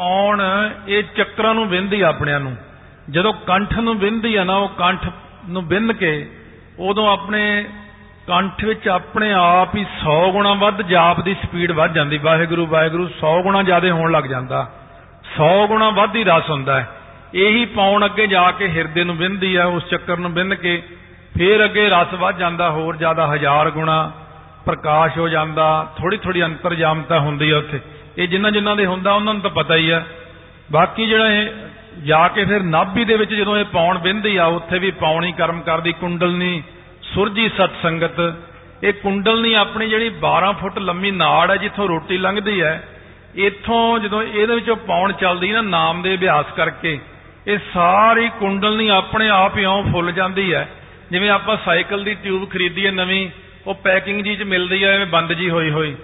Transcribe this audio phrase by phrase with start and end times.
[0.00, 0.42] ਪੌਣ
[0.88, 2.56] ਇਹ ਚੱਕਰਾਂ ਨੂੰ ਵਿੰਦੀ ਆਪਣਿਆਂ ਨੂੰ।
[3.10, 5.08] ਜਦੋਂ ਕੰਠ ਨੂੰ ਵਿੰਦੀ ਆ ਨਾ, ਉਹ ਕੰਠ
[5.48, 6.30] ਨੂੰ ਵਿੰਨ ਕੇ,
[6.78, 7.64] ਉਦੋਂ ਆਪਣੇ
[8.26, 13.08] ਕੰਠ ਵਿੱਚ ਆਪਣੇ ਆਪ ਹੀ 100 ਗੁਣਾ ਵੱਧ, ਜਾਪ ਦੀ ਸਪੀਡ ਵੱਧ ਜਾਂਦੀ। ਵਾਹਿਗੁਰੂ ਵਾਹਿਗੁਰੂ
[13.08, 14.70] 100 ਗੁਣਾ ਜ਼ਿਆਦਾ ਹੋਣ ਲੱਗ ਜਾਂਦਾ।
[15.36, 16.88] 100 ਗੁਣਾ ਵੱਧ ਹੀ ਰਸ ਹੁੰਦਾ ਹੈ।
[17.34, 20.82] ਇਹੀ ਪੌਣ ਅੱਗੇ ਜਾ ਕੇ ਹਿਰਦੇ ਨੂੰ ਵਿੰਦੀ ਆ, ਉਸ ਚੱਕਰ ਨੂੰ ਵਿੰਨ ਕੇ,
[21.38, 24.12] ਫੇਰ ਅੱਗੇ ਰਸ ਵੱਧ ਜਾਂਦਾ, ਹੋਰ ਜ਼ਿਆਦਾ ਹਜ਼ਾਰ ਗੁਣਾ
[24.66, 27.80] ਪ੍ਰਕਾਸ਼ ਹੋ ਜਾਂਦਾ। ਥੋੜੀ ਥੋੜੀ ਅੰਤਰਜਾਮਤਾ ਹੁੰਦੀ ਆ ਉੱਥੇ।
[28.20, 30.02] ਇਹ ਜਿੰਨਾ ਜਿੰਨਾ ਦੇ ਹੁੰਦਾ, ਉਹਨਾਂ ਨੂੰ ਤਾਂ ਪਤਾ ਹੀ ਆ।
[30.72, 31.48] ਬਾਕੀ ਜਿਹੜਾ ਇਹ
[32.04, 35.60] ਜਾ ਕੇ ਫਿਰ ਨਾਭੀ ਦੇ ਵਿੱਚ ਜਦੋਂ ਇਹ ਪੌਣ ਵਿੰਦੀ ਆ, ਉੱਥੇ ਵੀ ਪੌਣੀ ਕਰਮ
[35.60, 36.62] ਕਰਦੀ, ਕੁੰਡਲਨੀ,
[37.02, 38.20] ਸੁਰਜੀ ਸਤ ਸੰਗਤ।
[38.84, 42.88] ਇਹ ਕੁੰਡਲਨੀ ਆਪਣੀ ਜਿਹੜੀ 12 ਫੁੱਟ ਲੰਮੀ ਨਾੜ ਹੈ, ਜਿੱਥੋਂ ਰੋਟੀ ਲੰਘਦੀ ਹੈ,
[43.34, 46.98] ਇੱਥੋਂ ਜਦੋਂ ਇਹਦੇ ਵਿੱਚੋਂ ਪੌਣ ਚੱਲਦੀ ਨਾ ਨਾਮ ਦੇ ਅਭਿਆਸ ਕਰਕੇ,
[47.46, 50.68] ਇਹ ਸਾਰੀ ਕੁੰਡਲਨੀ ਆਪਣੇ ਆਪ ਹੀ ਆਉਂ ਫੁੱਲ ਜਾਂਦੀ ਹੈ।
[51.10, 53.28] ਜਿਵੇਂ ਆਪਾਂ ਸਾਈਕਲ ਦੀ ਟਿਊਬ ਖਰੀਦੀਏ ਨਵੀਂ,
[53.66, 55.94] ਉਹ ਪੈਕਿੰਗ ਜੀ ਚ ਮਿਲਦੀ ਹੈ ਐਵੇਂ ਬੰਦ ਜੀ ਹੋਈ ਹੋਈ।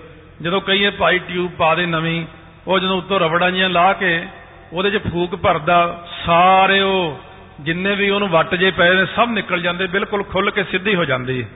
[0.43, 2.25] ਜਦੋਂ ਕਹੀਏ ਭਾਈ ਟਿਊਬ ਪਾ ਦੇ ਨਵੀਂ,
[2.67, 4.27] ਉਹ ਜਦੋਂ ਉੱਤੋਂ ਰਬੜਾਂ ਜੀਆਂ ਲਾ ਕੇ
[4.73, 7.19] ਉਹਦੇ 'ਚ ਫੂਕ ਭਰਦਾ ਸਾਰੇ ਉਹ
[7.61, 11.05] ਜਿੰਨੇ ਵੀ ਉਹਨੂੰ ਵੱਟ ਜੇ ਪਏ ਨੇ, ਸਭ ਨਿਕਲ ਜਾਂਦੇ, ਬਿਲਕੁਲ ਖੁੱਲ ਕੇ ਸਿੱਧੀ ਹੋ
[11.05, 11.49] ਜਾਂਦੀ ਹੈ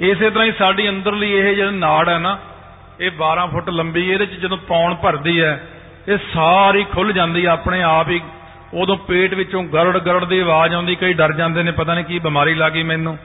[0.00, 2.38] ਇਸੇ ਤਰ੍ਹਾਂ ਹੀ ਸਾਡੀ ਅੰਦਰਲੀ ਇਹ ਜਿਹੜੀ ਨਾੜ ਹੈ ਨਾ,
[3.00, 5.66] ਇਹ 12 ਫੁੱਟ ਲੰਬੀ ਇਹਦੇ 'ਚ ਜਦੋਂ ਪੌਣ ਭਰਦੀ ਹੈ
[6.08, 8.20] ਇਹ ਸਾਰੀ ਖੁੱਲ ਜਾਂਦੀ ਹੈ ਆਪਣੇ ਆਪ ਹੀ।
[8.74, 12.18] ਉਦੋਂ ਪੇਟ ਵਿੱਚੋਂ ਗਰੜ ਗਰੜ ਦੀ ਆਵਾਜ਼ ਆਉਂਦੀ, ਕਈ ਡਰ ਜਾਂਦੇ ਨੇ, ਪਤਾ ਨਹੀਂ ਕੀ
[12.18, 13.18] ਬਿਮਾਰੀ ਲੱਗੀ ਮੈਨੂੰ।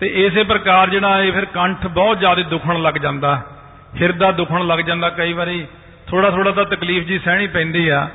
[0.00, 3.42] ਤੇ ਇਸੇ ਪ੍ਰਕਾਰ ਜਿਹੜਾ ਇਹ ਫਿਰ ਕੰਠ ਬਹੁਤ ਜ਼ਿਆਦਾ ਦੁਖਣ ਲੱਗ ਜਾਂਦਾ।
[4.00, 5.66] ਹਿਰਦਾ ਦੁਖਣ ਲੱਗ ਜਾਂਦਾ ਕਈ ਵਾਰੀ।
[6.06, 8.08] ਥੋੜਾ ਥੋੜਾ ਤਾਂ ਤਕਲੀਫ ਜੀ ਸਹਿਣੀ ਪੈਂਦੀ ਆ।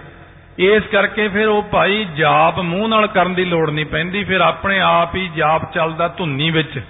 [0.60, 4.80] ਇਸ ਕਰਕੇ ਫਿਰ ਉਹ ਭਾਈ ਜਾਪ ਮੂੰਹ ਨਾਲ ਕਰਨ ਦੀ ਲੋੜ ਨਹੀਂ ਪੈਂਦੀ। ਫਿਰ ਆਪਣੇ
[4.80, 6.82] ਆਪ ਹੀ ਜਾਪ ਚੱਲਦਾ ਧੁੰਨੀ ਵਿੱਚ।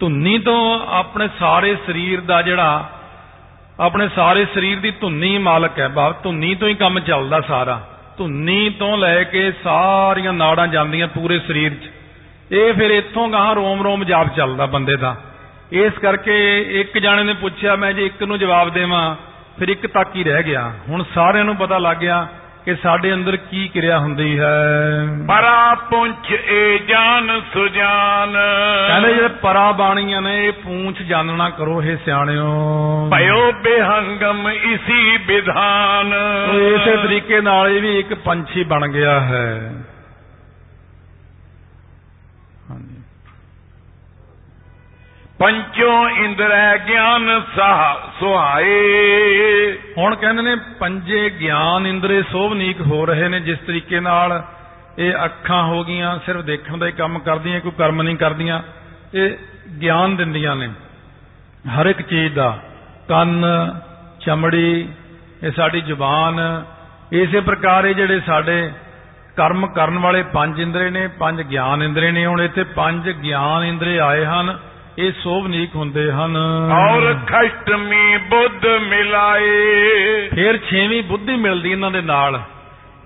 [0.00, 2.90] ਧੁੰਨੀ ਤੋਂ ਆਪਣੇ ਸਾਰੇ ਸਰੀਰ ਦਾ ਜਿਹੜਾ,
[3.80, 8.70] ਆਪਣੇ ਸਾਰੇ ਸਰੀਰ ਦੀ ਧੁੰਨੀ ਮਾਲਕ ਹੈ ਬਾਪ। ਧੁੰਨੀ ਤੋਂ ਹੀ ਕੰਮ ਚੱਲਦਾ ਸਾਰਾ। ਧੁੰਨੀ
[8.70, 11.90] ਤੋਂ ਲੈ ਕੇ ਸਾਰੀਆਂ ਨਾੜਾਂ ਜਾਂਦੀਆਂ ਪੂਰੇ ਸਰੀਰ 'ਚ।
[12.52, 15.16] ਇਹ ਫਿਰ ਇੱਥੋਂ ਗਾਂ ਰੋਮ ਰੋਮ ਜਾਪ ਚੱਲਦਾ ਬੰਦੇ ਦਾ।
[15.72, 19.16] ਇਸ ਕਰਕੇ ਇੱਕ ਜਾਣੇ ਨੇ ਪੁੱਛਿਆ ਮੈਂ ਜੇ ਇੱਕ ਨੂੰ ਜਵਾਬ ਦੇਵਾਂ
[19.58, 22.28] ਫਿਰ ਇੱਕ ਤੱਕ ਹੀ ਰਹਿ ਗਿਆ। ਹੁਣ ਸਾਰਿਆਂ ਨੂੰ ਪਤਾ ਲੱਗ ਗਿਆ
[22.64, 24.54] ਕਿ ਸਾਡੇ ਅੰਦਰ ਕੀ ਕਿਰਿਆ ਹੁੰਦੀ ਹੈ।
[25.28, 28.32] ਪਰਾ ਪੁੰਚ ਏ ਜਾਨ ਸੁਜਾਨ।
[28.88, 32.48] ਕਹਿੰਦੇ ਜਿਹੜੇ ਪਰਾ ਬਾਣੀਆਂ ਨੇ ਇਹ ਪੂੰਛ ਜਾਣਨਾ ਕਰੋ ਇਹ ਸਿਆਣਿਓ।
[33.12, 36.14] ਭਇਓ ਬੇਹੰਗਮ ਇਸੀ ਵਿਧਾਨ।
[36.54, 39.72] ਇਸੇ ਤਰੀਕੇ ਨਾਲ ਇਹ ਵੀ ਇੱਕ ਪੰਛੀ ਬਣ ਗਿਆ ਹੈ।
[42.70, 43.03] ਹਾਂਜੀ।
[45.38, 53.40] ਪੰਚੋ ਇੰਦਰੈ ਗਿਆਨ ਸਾਹ ਸੁਹਾਏ। ਹੁਣ ਕਹਿੰਦੇ ਨੇ, ਪੰਜੇ ਗਿਆਨ ਇੰਦਰੇ ਸੋਭਨੀਕ ਹੋ ਰਹੇ ਨੇ,
[53.40, 54.42] ਜਿਸ ਤਰੀਕੇ ਨਾਲ
[54.98, 58.62] ਇਹ ਅੱਖਾਂ ਹੋ ਗਈਆਂ, ਸਿਰਫ ਦੇਖਣ ਦਾ ਹੀ ਕੰਮ ਕਰਦੀਆਂ, ਕੋਈ ਕਰਮ ਨਹੀਂ ਕਰਦੀਆਂ,
[59.14, 59.30] ਇਹ
[59.80, 60.68] ਗਿਆਨ ਦਿੰਦੀਆਂ ਨੇ।
[61.68, 62.58] ਹਰ ਇੱਕ ਚੀਜ਼ ਦਾ,
[63.08, 63.44] ਕੰਨ,
[64.20, 64.88] ਚਮੜੀ,
[65.42, 66.64] ਇਹ ਸਾਡੀ ਜ਼ੁਬਾਨ,
[67.12, 68.72] ਇਸੇ ਪ੍ਰਕਾਰ ਇਹ ਜਿਹੜੇ ਸਾਡੇ
[69.36, 74.00] ਕਰਮ ਕਰਨ ਵਾਲੇ ਪੰਜ ਇੰਦਰੇ ਨੇ, ਪੰਜ ਗਿਆਨ ਇੰਦਰੇ ਨੇ, ਹੁਣ ਇੱਥੇ ਪੰਜ ਗਿਆਨ ਇੰਦਰੇ
[74.00, 74.58] ਆਏ ਹਨ।
[74.98, 76.36] ਇਹ ਸੋਭਨੀਕ ਹੁੰਦੇ ਹਨ।
[76.90, 79.68] ਔਰ ਖਸ਼ਟਮੀ ਬੁੱਧ ਮਿਲਾਏ।
[80.34, 82.40] ਫਿਰ ਛੇਵੀਂ ਬੁੱਧੀ ਮਿਲਦੀ ਇਹਨਾਂ ਦੇ ਨਾਲ।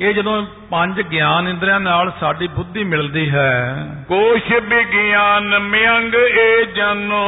[0.01, 7.27] ਇਹ ਜਦੋਂ ਪੰਜ ਗਿਆਨ ਇੰਦਰੀਆਂ ਨਾਲ ਸਾਡੀ ਬੁੱਧੀ ਮਿਲਦੀ ਹੈ। ਕੋਸ਼ ਵਿਗਿਆਨ ਮਿਅੰਗ ਏ ਜਾਨੋ।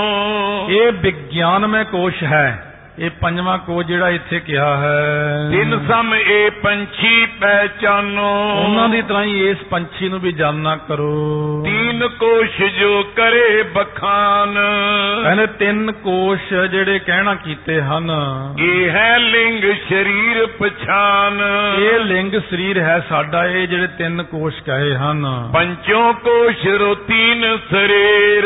[0.71, 7.27] ਇਹ ਵਿਗਿਆਨਮय ਕੋਸ਼ ਹੈ। ਇਹ ਪੰਜਵਾਂ ਕੋਸ਼ ਜਿਹੜਾ ਇੱਥੇ ਕਿਹਾ ਹੈ। ਤਿੰਨ ਸਮ ਏ ਪੰਛੀ
[7.41, 13.63] ਪਹਿਚਾਨੋ ਉਹਨਾਂ ਦੀ ਤਰ੍ਹਾਂ ਹੀ ਇਸ ਪੰਛੀ ਨੂੰ ਵੀ ਜਾਣਨਾ ਕਰੋ। ਤੀਨ ਕੋਸ਼ ਜੋ ਕਰੇ
[13.63, 14.55] ਬਖਾਨ।
[15.23, 18.11] ਕਹਿੰਦੇ ਤਿੰਨ ਕੋਸ਼ ਜਿਹੜੇ ਕਹਿਣਾ ਕੀਤੇ ਹਨ।
[18.59, 21.41] ਇਹ ਹੈ ਲਿੰਗ ਸਰੀਰ ਪਛਾਨ।
[21.79, 27.59] ਇਹ ਲਿੰਗ ਸਰੀਰ ਹੈ ਸਾਡਾ ਇਹ ਜਿਹੜੇ ਤਿੰਨ ਕੋਸ਼ ਕਹੇ ਹਨ। ਪੰਚੋ ਕੋਸ਼ ਰੋ ਤੀਨ
[27.71, 28.45] ਸਰੀਰ।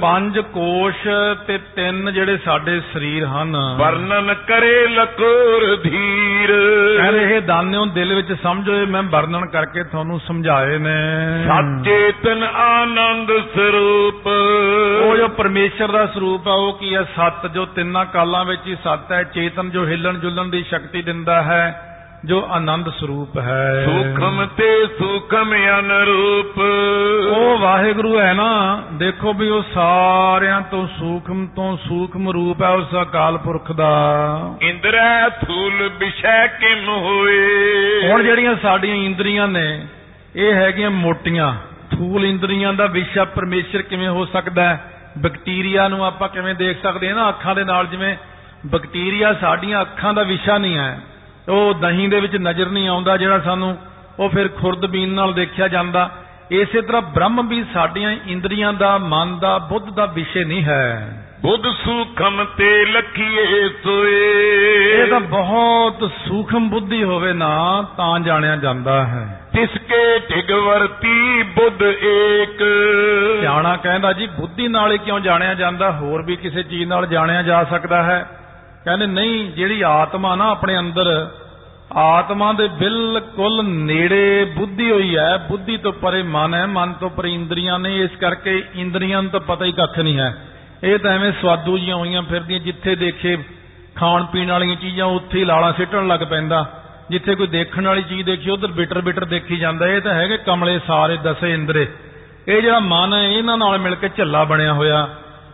[0.00, 1.08] ਪੰਜ ਕੋਸ਼
[1.46, 6.54] ਤੇ ਤਿੰਨ ਜਿਹੜੇ ਸਾਡੇ ਸਰੀਰ ਹਨ। ਵਰਣਨ ਕਰੇ ਲਕੋਰ ਧੀਰ।
[6.96, 10.94] ਕਹਿੰਦੇ ਇਹ ਦਾਨਿਓ ਦਿਲ ਵਿੱਚ ਸਮਝੋ ਮੈਂ ਵਰਣਨ ਕਰਕੇ ਤੁਹਾਨੂੰ ਸਮਝਾਏ ਨੇ।
[11.44, 14.26] ਸਚੇਤਨ ਆਨੰਦ ਸਰੂਪ।
[15.02, 18.74] ਉਹ ਜੋ ਪਰਮੇਸ਼ਰ ਦਾ ਸਰੂਪ ਹੈ ਉਹ ਕੀ ਹੈ ਸਤ ਜੋ ਤਿੰਨਾਂ ਕਾਲਾਂ ਵਿੱਚ ਹੀ
[18.74, 21.82] ਸਤ ਹੈ। ਚੇਤਨ ਜੋ ਹਿੱਲਣ ਜੁਲਣ ਦੀ ਸ਼ਕਤੀ ਦਿੰਦਾ ਹੈ।
[22.26, 26.58] ਜੋ ਆਨੰਦ ਸਰੂਪ ਹੈ। ਸੂਖਮ ਤੇ ਸੂਖਮ ਅਨਰੂਪ।
[27.36, 32.86] ਉਹ ਵਾਹਿਗੁਰੂ ਹੈ ਨਾ ਦੇਖੋ ਵੀ ਉਹ ਸਾਰਿਆਂ ਤੋਂ ਸੂਖਮ ਤੋਂ ਸੂਖਮ ਰੂਪ ਹੈ ਉਸ
[33.02, 33.96] ਅਕਾਲ ਪੁਰਖ ਦਾ।
[34.62, 37.46] ਇੰਦਰੈ ਥੂਲ ਵਿਸ਼ੈ ਕਿਮ ਹੋਏ।
[38.10, 39.86] ਹੁਣ ਜਿਹੜੀਆਂ ਸਾਡੀਆਂ ਇੰਦਰੀਆਂ ਨੇ
[40.36, 41.54] ਇਹ ਹੈਗੀਆਂ ਮੋਟੀਆਂ।
[41.96, 44.84] ਥੂਲ ਇੰਦਰੀਆਂ ਦਾ ਵਿਸ਼ਾ ਪਰਮੇਸ਼ਰ ਕਿਵੇਂ ਹੋ ਸਕਦਾ ਹੈ?
[45.18, 47.86] ਬੈਕਟੀਰੀਆ ਨੂੰ ਆਪਾਂ ਕਿਵੇਂ ਦੇਖ ਸਕਦੇ ਹਾਂ ਨਾ ਅੱਖਾਂ ਦੇ ਨਾਲ?
[47.86, 48.16] ਜਿਵੇਂ
[48.66, 51.00] ਬੈਕਟੀਰੀਆ ਸਾਡੀਆਂ ਅੱਖਾਂ ਦਾ ਵਿਸ਼ਾ ਨਹੀਂ ਹੈ।
[51.48, 53.76] ਉਹ ਦਹੀਂ ਦੇ ਵਿੱਚ ਨਜ਼ਰ ਨਹੀਂ ਆਉਂਦਾ ਜਿਹੜਾ ਸਾਨੂੰ
[54.18, 56.10] ਉਹ ਫਿਰ ਖੁਰਦਬੀਨ ਨਾਲ ਦੇਖਿਆ ਜਾਂਦਾ।
[56.50, 61.62] ਇਸੇ ਤਰ੍ਹਾਂ ਬ੍ਰਹਮ ਵੀ ਸਾਡੀਆਂ ਇੰਦਰੀਆਂ ਦਾ ਮਨ ਦਾ ਬੁੱਧ ਦਾ ਵਿਸ਼ੇ ਨਹੀਂ ਹੈ। ਬੁੱਧ
[61.62, 69.40] ਸੂਖਮ ਤੇ ਲਖੀਏ ਸੋਏ। ਇਹ ਤਾਂ ਬਹੁਤ ਸੂਖਮ ਬੁੱਧੀ ਹੋਵੇ ਨਾ ਤਾਂ ਜਾਣਿਆ ਜਾਂਦਾ ਹੈ।
[69.52, 72.58] ਤਿਸਕੇ ਢਿਗਵਰਤੀ ਬੁੱਧ ਏਕ।
[73.40, 75.92] ਸਿਆਣਾ ਕਹਿੰਦਾ ਜੀ ਬੁੱਧੀ ਨਾਲ ਹੀ ਕਿਉਂ ਜਾਣਿਆ ਜਾਂਦਾ?
[75.92, 78.30] ਹੋਰ ਵੀ ਕਿਸੇ ਚੀਜ਼ ਨਾਲ ਜਾਣਿਆ ਜਾ ਸਕਦਾ ਹੈ।
[78.86, 81.30] ਕਹਿੰਦੇ ਨਹੀਂ, ਜਿਹੜੀ ਆਤਮਾ ਨਾ ਆਪਣੇ ਅੰਦਰ,
[81.92, 87.34] ਆਤਮਾ ਦੇ ਬਿਲਕੁਲ ਨੇੜੇ ਬੁੱਧੀ ਹੋਈ ਹੈ, ਬੁੱਧੀ ਤੋਂ ਪਰੇ ਮਨ ਹੈ, ਮਨ ਤੋਂ ਪਰੇ
[87.34, 90.36] ਇੰਦਰੀਆਂ ਨੇ, ਇਸ ਕਰਕੇ ਇੰਦਰੀਆਂ ਨੂੰ ਤਾਂ ਪਤਾ ਹੀ ਕੱਖ ਨਹੀਂ ਹੈ।
[90.84, 93.38] ਇਹ ਤਾਂ ਐਵੇਂ ਸਵਾਦੂ ਜੀਆਂ ਹੋਈਆਂ ਫਿਰਦੀਆਂ, ਜਿੱਥੇ ਦੇਖੇ
[93.96, 98.22] ਖਾਣ ਪੀਣ ਵਾਲੀਆਂ ਚੀਜ਼ਾਂ, ਉੱਥੇ ਹੀ ਲਾਲਾਂ ਸਿੱਟਣ ਲੱਗ ਪੈਂਦਾ। ਜਿੱਥੇ ਕੋਈ ਦੇਖਣ ਵਾਲੀ ਚੀਜ਼
[98.22, 101.88] ਦੇਖੀ, ਉਧਰ ਬਿਟਰ ਬਿਟਰ ਦੇਖੀ ਜਾਂਦਾ। ਇਹ ਤਾਂ ਹੈਗੇ ਕਮਲੇ, ਸਾਰੇ ਦਸੇ ਇੰਦਰੇ।
[102.48, 105.08] ਇਹ ਜਿਹੜਾ ਮਨ ਹੈ, ਇਹਨਾਂ ਨਾਲ ਮਿਲ ਕੇ ਝੱਲਾ ਬਣਿਆ ਹੋਇਆ।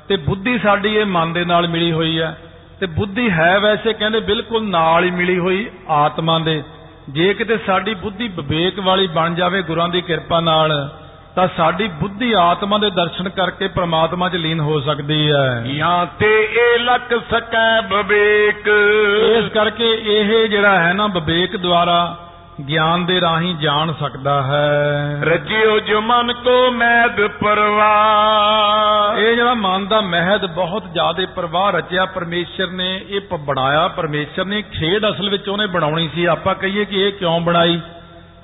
[0.08, 2.38] ਤੇ ਬੁੱਧੀ ਸਾਡੀ ਇਹ ਮਨ ਦੇ ਨਾਲ ਮਿਲੀ ਹੋਈ ਹੈ।
[2.82, 6.62] ਤੇ ਬੁੱਧੀ ਹੈ ਵੈਸੇ ਕਹਿੰਦੇ ਬਿਲਕੁਲ ਨਾਲ ਹੀ ਮਿਲੀ ਹੋਈ ਆਤਮਾ ਦੇ।
[7.08, 10.72] ਜੇ ਕਿਤੇ ਸਾਡੀ ਬੁੱਧੀ ਵਿਵੇਕ ਵਾਲੀ ਬਣ ਜਾਵੇ ਗੁਰਾਂ ਦੀ ਕਿਰਪਾ ਨਾਲ
[11.36, 16.32] ਤਾਂ ਸਾਡੀ ਬੁੱਧੀ ਆਤਮਾ ਦੇ ਦਰਸ਼ਨ ਕਰਕੇ ਪ੍ਰਮਾਤਮਾ 'ਚ ਲੀਨ ਹੋ ਸਕਦੀ ਹੈ। ਜਾਂ ਤੇ
[16.42, 18.68] ਇਹ ਲਕ ਸਕੈ ਬਵੇਕ
[19.36, 22.21] ਇਸ ਕਰਕੇ ਇਹ ਜਿਹੜਾ ਹੈ ਨਾ ਵਿਵੇਕ ਦੁਆਰਾ
[22.68, 27.94] ਗਿਆਨ ਦੇ ਰਾਹੀਂ ਜਾਣ ਸਕਦਾ ਹੈ। ਰਜਿਓ ਜੋ ਮਨ ਕੋ ਮੈਦ ਪਰਵਾ
[29.18, 34.62] ਇਹ ਜਿਹੜਾ ਮਨ ਦਾ ਮਹਿਦ ਬਹੁਤ ਜ਼ਿਆਦਾ ਪ੍ਰਵਾਹ ਰਚਿਆ ਪਰਮੇਸ਼ਰ ਨੇ ਇਹ ਬਣਾਇਆ ਪਰਮੇਸ਼ਰ ਨੇ
[34.62, 37.80] ਖੇਡ ਅਸਲ ਵਿੱਚ ਉਹਨੇ ਬਣਾਉਣੀ ਸੀ। ਆਪਾਂ ਕਹੀਏ ਕਿ ਇਹ ਕਿਉਂ ਬਣਾਈ?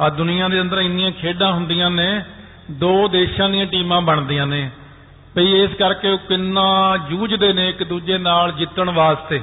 [0.01, 2.25] ਆ ਦੁਨੀਆ ਦੇ ਅੰਦਰ ਇੰਨੀਆਂ ਖੇਡਾਂ ਹੁੰਦੀਆਂ ਨੇ
[2.71, 4.71] ਦੋ ਦੇਸ਼ਾਂ ਦੀਆਂ ਟੀਮਾਂ ਬਣਦੀਆਂ ਨੇ।
[5.37, 9.43] ਭਈ ਇਸ ਕਰਕੇ ਉਹ ਕਿੰਨਾ ਜੂਝਦੇ ਨੇ ਇੱਕ ਦੂਜੇ ਨਾਲ ਜਿੱਤਣ ਵਾਸਤੇ।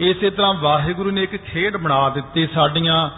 [0.00, 3.10] ਇਸੇ ਤਰ੍ਹਾਂ ਵਾਹਿਗੁਰੂ ਨੇ ਇੱਕ ਖੇਡ ਬਣਾ ਦਿੱਤੀ ਸਾਡੀਆਂ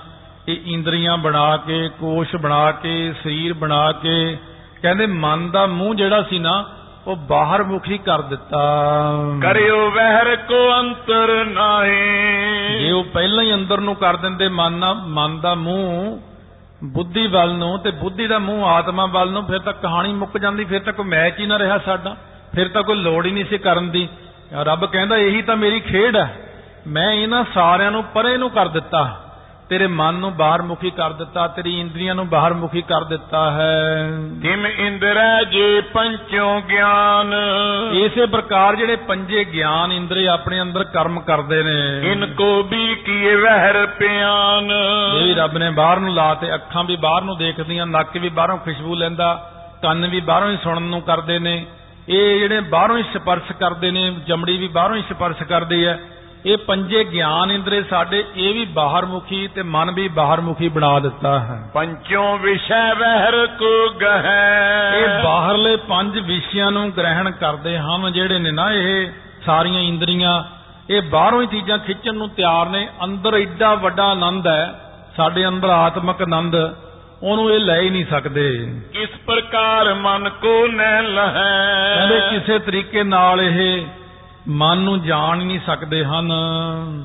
[0.48, 4.38] ਇਹ ਇੰਦਰੀਆਂ ਬਣਾ ਕੇ ਕੋਸ਼ ਬਣਾ ਕੇ ਸਰੀਰ ਬਣਾ ਕੇ
[4.82, 6.70] ਕਹਿੰਦੇ ਮਨ ਦਾ ਮੂੰਹ ਜਿਹੜਾ ਸੀ ਨਾ
[7.06, 8.58] ਉਹ ਬਾਹਰ ਮੁਖੀ ਕਰ ਦਿੱਤਾ।
[9.42, 14.92] ਕਰਿਓ ਵਹਿਰ ਕੋ ਅੰਤਰ ਨਾਹੀ। ਜੇ ਉਹ ਪਹਿਲਾਂ ਹੀ ਅੰਦਰ ਨੂੰ ਕਰ ਦਿੰਦੇ ਮਨ ਨਾ
[14.92, 16.18] ਮਨ ਦਾ ਮੂੰਹ
[16.84, 20.64] ਬੁੱਧੀ ਵੱਲ ਨੂੰ ਤੇ ਬੁੱਧੀ ਦਾ ਮੂੰਹ ਆਤਮਾ ਵੱਲ ਨੂੰ ਫਿਰ ਤਾਂ ਕਹਾਣੀ ਮੁੱਕ ਜਾਂਦੀ
[20.64, 22.16] ਫਿਰ ਤਾਂ ਕੋਈ ਮੈਚ ਹੀ ਨਾ ਰਿਹਾ ਸਾਡਾ
[22.54, 24.08] ਫਿਰ ਤਾਂ ਕੋਈ ਲੋੜ ਹੀ ਨਹੀਂ ਸੀ ਕਰਨ ਦੀ।
[24.54, 26.36] ਰੱਬ ਕਹਿੰਦਾ ਇਹੀ ਤਾਂ ਮੇਰੀ ਖੇਡ ਹੈ।
[26.86, 29.21] ਮੈਂ ਇਹਨਾਂ ਸਾਰਿਆਂ ਨੂੰ ਪਰੇ ਨੂੰ ਕਰ ਦਿੱਤਾ।
[29.72, 34.10] ਤੇਰੇ ਮਨ ਨੂੰ ਬਾਹਰ ਮੁਖੀ ਕਰ ਦਿੱਤਾ ਤੇਰੀ ਇੰਦਰੀਆਂ ਨੂੰ ਬਾਹਰ ਮੁਖੀ ਕਰ ਦਿੱਤਾ ਹੈ।
[34.42, 37.34] ਤਿਮ ਇੰਦਰੈ ਜੇ ਪੰਚੋ ਗਿਆਨ?
[37.92, 43.34] ਇਸੇ ਪ੍ਰਕਾਰ ਜਿਹੜੇ ਪੰਜੇ ਗਿਆਨ ਇੰਦਰੀ ਆਪਣੇ ਅੰਦਰ ਕਰਮ ਕਰਦੇ ਨੇ। ਇਨ ਕੋ ਵੀ ਕੀਏ
[43.34, 44.72] ਵਹਿਰ ਪਿਆਨ?
[45.20, 48.58] ਇਹ ਵੀ ਰੱਬ ਨੇ ਬਾਹਰ ਨੂੰ ਲਾਤੇ ਅੱਖਾਂ ਵੀ ਬਾਹਰ ਨੂੰ ਦੇਖਦੀਆਂ ਨੱਕ ਵੀ ਬਾਹਰੋਂ
[48.58, 49.52] ਖੁਸ਼ਬੂ ਲੈਂਦਾ
[49.82, 51.66] ਕੰਨ ਵੀ ਬਾਹਰੋਂ ਹੀ ਸੁਣਨ ਨੂੰ ਕਰਦੇ ਨੇ।
[52.08, 55.98] ਇਹ ਜਿਹੜੇ ਬਾਹਰੋਂ ਹੀ ਸਪਰਸ਼ ਕਰਦੇ ਨੇ ਚਮੜੀ ਵੀ ਬਾਹਰੋਂ ਹੀ ਸਪਰਸ਼ ਕਰਦੀ ਹੈ।
[56.46, 60.98] ਇਹ ਪੰਜੇ ਗਿਆਨ ਇੰਦਰੇ ਸਾਡੇ ਇਹ ਵੀ ਬਾਹਰ ਮੁਖੀ ਤੇ ਮਨ ਵੀ ਬਾਹਰ ਮੁਖੀ ਬਣਾ
[61.00, 68.12] ਦਿੱਤਾ ਹੈ। ਪੰਚੋ ਵਿਸ਼ੈ ਵਹਿਰ ਕੋ ਗਹਿ। ਇਹ ਬਾਹਰਲੇ ਪੰਜ ਵਿਸ਼ਿਆਂ ਨੂੰ ਗ੍ਰਹਿਣ ਕਰਦੇ ਹਨ
[68.12, 69.10] ਜਿਹੜੇ ਨੇ ਨਾ ਇਹ
[69.46, 70.44] ਸਾਰੀਆਂ ਇੰਦਰੀਆਂ।
[70.90, 74.80] ਇਹ ਬਾਹਰੋਂ ਹੀ ਚੀਜ਼ਾਂ ਖਿੱਚਣ ਨੂੰ ਤਿਆਰ ਨੇ। ਅੰਦਰ ਐਡਾ ਵੱਡਾ ਆਨੰਦ ਹੈ
[75.16, 76.54] ਸਾਡੇ ਅੰਦਰ ਆਤਮਿਕ ਆਨੰਦ
[77.22, 83.02] ਉਹਨੂੰ ਇਹ ਲੈ ਹੀ ਨਹੀਂ ਸਕਦੇ। ਕਿਸ ਪ੍ਰਕਾਰ ਮਨ ਕੋ ਨੈ ਕਹਿੰਦੇ ਲਹੈ ਕਿਸੇ ਤਰੀਕੇ
[83.02, 83.86] ਨਾਲ ਇਹ
[84.48, 86.32] ਮਨ ਨੂੰ ਜਾਣ ਨਹੀਂ ਸਕਦੇ ਹਨ।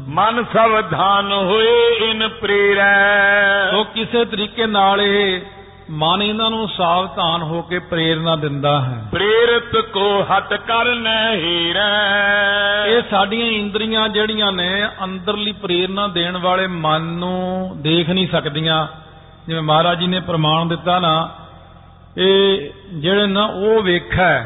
[0.07, 5.41] ਮਨ ਸਵਧਾਨ ਹੋਏ ਇਨ ਪ੍ਰੇਰੈ। ਸੋ ਕਿਸੇ ਤਰੀਕੇ ਨਾਲ ਇਹ
[5.89, 11.91] ਮਨ ਇਹਨਾਂ ਨੂੰ ਸਾਵਧਾਨ ਹੋ ਕੇ ਪ੍ਰੇਰਣਾ ਦਿੰਦਾ ਹੈ। ਪ੍ਰੇਰਿਤ ਕੋ ਹਟ ਕਰ ਨਹੀਰੈ
[12.87, 18.87] ਇਹ ਸਾਡੀਆਂ ਇੰਦਰੀਆਂ ਜਿਹੜੀਆਂ ਨੇ ਅੰਦਰਲੀ ਪ੍ਰੇਰਣਾ ਦੇਣ ਵਾਲੇ ਮਨ ਨੂੰ ਦੇਖ ਨਹੀਂ ਸਕਦੀਆਂ।
[19.47, 21.29] ਜਿਵੇਂ ਮਹਾਰਾਜ ਜੀ ਨੇ ਪ੍ਰਮਾਣ ਦਿੱਤਾ ਨਾ
[22.17, 24.41] ਇਹ ਜਿਹੜੇ ਨਾ ਉਹ ਵੇਖੈ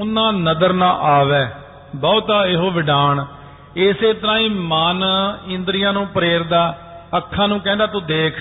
[0.00, 1.46] ਉਹਨਾਂ ਨਦਰ ਨਾ ਆਵੇ।
[1.96, 3.24] ਬਹੁਤਾ ਇਹੋ ਵਿਡਾਣ।
[3.76, 5.04] ਇਸੇ ਤਰ੍ਹਾਂ ਹੀ ਮਨ
[5.46, 6.78] ਇੰਦਰੀਆਂ ਨੂੰ ਪ੍ਰੇਰਦਾ,
[7.16, 8.38] ਅੱਖਾਂ ਨੂੰ ਕਹਿੰਦਾ ਤੂੰ ਦੇਖ,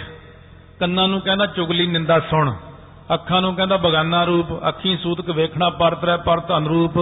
[0.79, 2.53] ਕੰਨਾਂ ਨੂੰ ਕਹਿੰਦਾ ਚੁਗਲੀ ਨਿੰਦਾ ਸੁਣ,
[3.13, 6.93] ਅੱਖਾਂ ਨੂੰ ਕਹਿੰਦਾ ਬਗਾਨਾ ਰੂਪ, ਅੱਖੀ ਸੂਤਕ ਵੇਖਣਾ ਪਰਤਰੈ ਪਰ ਧਨ ਰੂਪ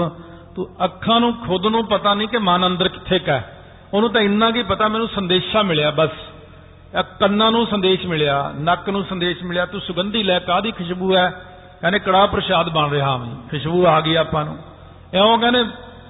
[0.56, 3.62] ਤੂੰ ਅੱਖਾਂ ਨੂੰ ਖੁਦ ਨੂੰ ਪਤਾ ਨਹੀਂ ਕਿ ਮਨ ਅੰਦਰ ਕਿੱਥੇ ਕਾ ਹੈ।
[3.94, 6.10] ਉਹਨੂੰ ਤਾਂ ਇੰਨਾ ਕੀ ਪਤਾ ਮੈਨੂੰ ਸੰਦੇਸ਼ਾ ਮਿਲਿਆ ਬਸ।
[7.00, 11.30] ਇਹ ਕੰਨਾਂ ਨੂੰ ਸੰਦੇਸ਼ ਮਿਲਿਆ, ਨੱਕ ਨੂੰ ਸੰਦੇਸ਼ ਮਿਲਿਆ, ਤੂੰ ਸੁਗੰਧੀ ਲੈ ਕਾਦੀ ਖੁਸ਼ਬੂ ਹੈ?
[11.82, 14.58] ਕਹਿੰਦੇ ਕੜਾ ਪ੍ਰਸ਼ਾਦ ਬਣ ਰਿਹਾ ਮੈਂ ਖੁਸ਼ਬੂ ਆ ਗਈ ਆਪਾਂ ਨੂੰ।
[15.14, 15.64] ਇਉਂ ਕਹਿੰਦੇ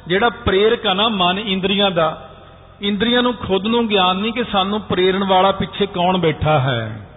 [0.08, 2.30] ਜਿਹੜਾ ਪ੍ਰੇਰਕ ਆ ਨਾ ਮਨ ਇੰਦਰੀਆਂ ਦਾ
[2.82, 7.08] ਇੰਦਰੀਆਂ ਨੂੰ ਖੁਦ ਨੂੰ ਗਿਆਨ ਨਹੀਂ ਕਿ ਸਾਨੂੰ ਪ੍ਰੇਰਣ ਵਾਲਾ ਪਿੱਛੇ ਕੌਣ ਬੈਠਾ ਹੈ।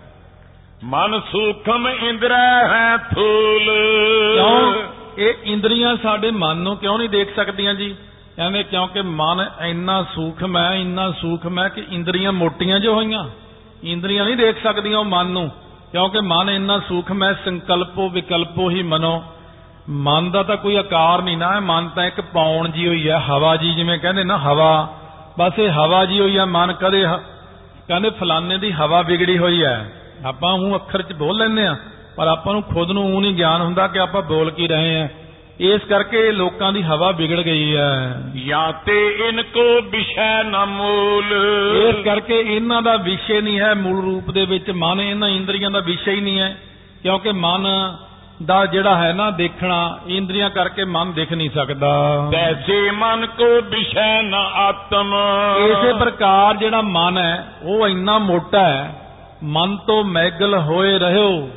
[0.84, 3.64] ਮਨ ਸੂਖਮ ਇੰਦਰੈ ਹੈ ਥੂਲ
[4.34, 4.74] ਕਿਉਂ?
[5.18, 7.96] ਇਹ ਇੰਦਰੀਆਂ ਸਾਡੇ ਮਨ ਨੂੰ ਕਿਉਂ ਨਹੀਂ ਦੇਖ ਸਕਦੀਆਂ ਜੀ?
[8.36, 13.28] ਕਹਿੰਦੇ ਕਿਉਂਕਿ ਮਨ ਇੰਨਾ ਸੂਖਮ ਹੈ ਇੰਨਾ ਸੂਖਮ ਹੈ ਕਿ ਇੰਦਰੀਆਂ ਮੋਟੀਆਂ ਜੋ ਹੋਈਆਂ।
[13.84, 15.50] ਇੰਦਰੀਆਂ ਨਹੀਂ ਦੇਖ ਸਕਦੀਆਂ ਉਹ ਮਨ ਨੂੰ
[15.92, 19.24] ਕਿਉਂਕਿ ਮਨ ਇੰਨਾ ਸੂਖਮ ਹੈ ਸੰਕਲਪੋ ਵਿਕਲਪੋ ਹੀ ਮਨੋ।
[19.88, 23.56] ਮਨ ਦਾ ਤਾਂ ਕੋਈ ਆਕਾਰ ਨਹੀਂ ਨਾ ਮਨ ਤਾਂ ਇੱਕ ਪੌਣ ਜੀ ਹੋਈ ਹੈ ਹਵਾ
[23.56, 24.88] ਜੀ ਜਿਵੇਂ ਕਹਿੰਦੇ ਨਾ ਹਵਾ।
[25.38, 27.20] ਬਸ ਇਹ ਹਵਾ ਜੀ ਹੋਈ ਹੈ ਮਨ ਕਦੇ ਹ-
[27.88, 29.92] ਕਹਿੰਦੇ ਫਲਾਣੇ ਦੀ ਹਵਾ ਵਿਗੜੀ ਹੋਈ ਹੈ
[30.24, 31.76] ਆਪਾਂ ਉਹ ਅੱਖਰ 'ਚ ਬੋਲ ਲੈਂਦੇ ਆ
[32.16, 35.08] ਪਰ ਆਪਾਂ ਨੂੰ ਖੁਦ ਨੂੰ ਉਹ ਨਹੀਂ ਗਿਆਨ ਹੁੰਦਾ ਕਿ ਆਪਾਂ ਬੋਲ ਕੀ ਰਹੇ ਆ।
[35.60, 41.24] ਇਸ ਕਰਕੇ ਲੋਕਾਂ ਦੀ ਹਵਾ ਵਿਗੜ ਗਈ ਹੈ ਜਾਂ ਤੇ ਇਨ ਕੋ ਵਿਸ਼ੈ ਨ ਮੂਲ।
[41.88, 45.80] ਇਸ ਕਰਕੇ ਇਹਨਾਂ ਦਾ ਵਿਸ਼ੇ ਨਹੀਂ ਹੈ ਮੂਲ ਰੂਪ ਦੇ ਵਿੱਚ ਮਨ ਇਹਨਾਂ ਇੰਦਰੀਆਂ ਦਾ
[45.80, 46.56] ਵਿਸ਼ੇ ਹੀ ਨਹੀਂ ਹੈ
[47.02, 47.66] ਕਿਉਂਕਿ ਮਨ
[48.44, 51.90] ਦਾ ਜਿਹੜਾ ਹੈ ਨਾ ਦੇਖਣਾ ਇੰਦਰੀਆਂ ਕਰਕੇ ਮਨ ਦਿਖ ਨਹੀਂ ਸਕਦਾ।
[52.32, 55.14] ਤੈਸੇ ਮਨ ਕੋ ਵਿਸ਼ੈ ਨ ਆਤਮ।
[55.56, 59.02] ਇਸੇ ਪ੍ਰਕਾਰ ਜਿਹੜਾ ਮਨ ਹੈ ਉਹ ਇੰਨਾ ਮੋਟਾ ਹੈ
[59.42, 61.50] ਮਨ ਤੋਂ ਮੈਗਲ ਹੋਏ ਰਹਿਓ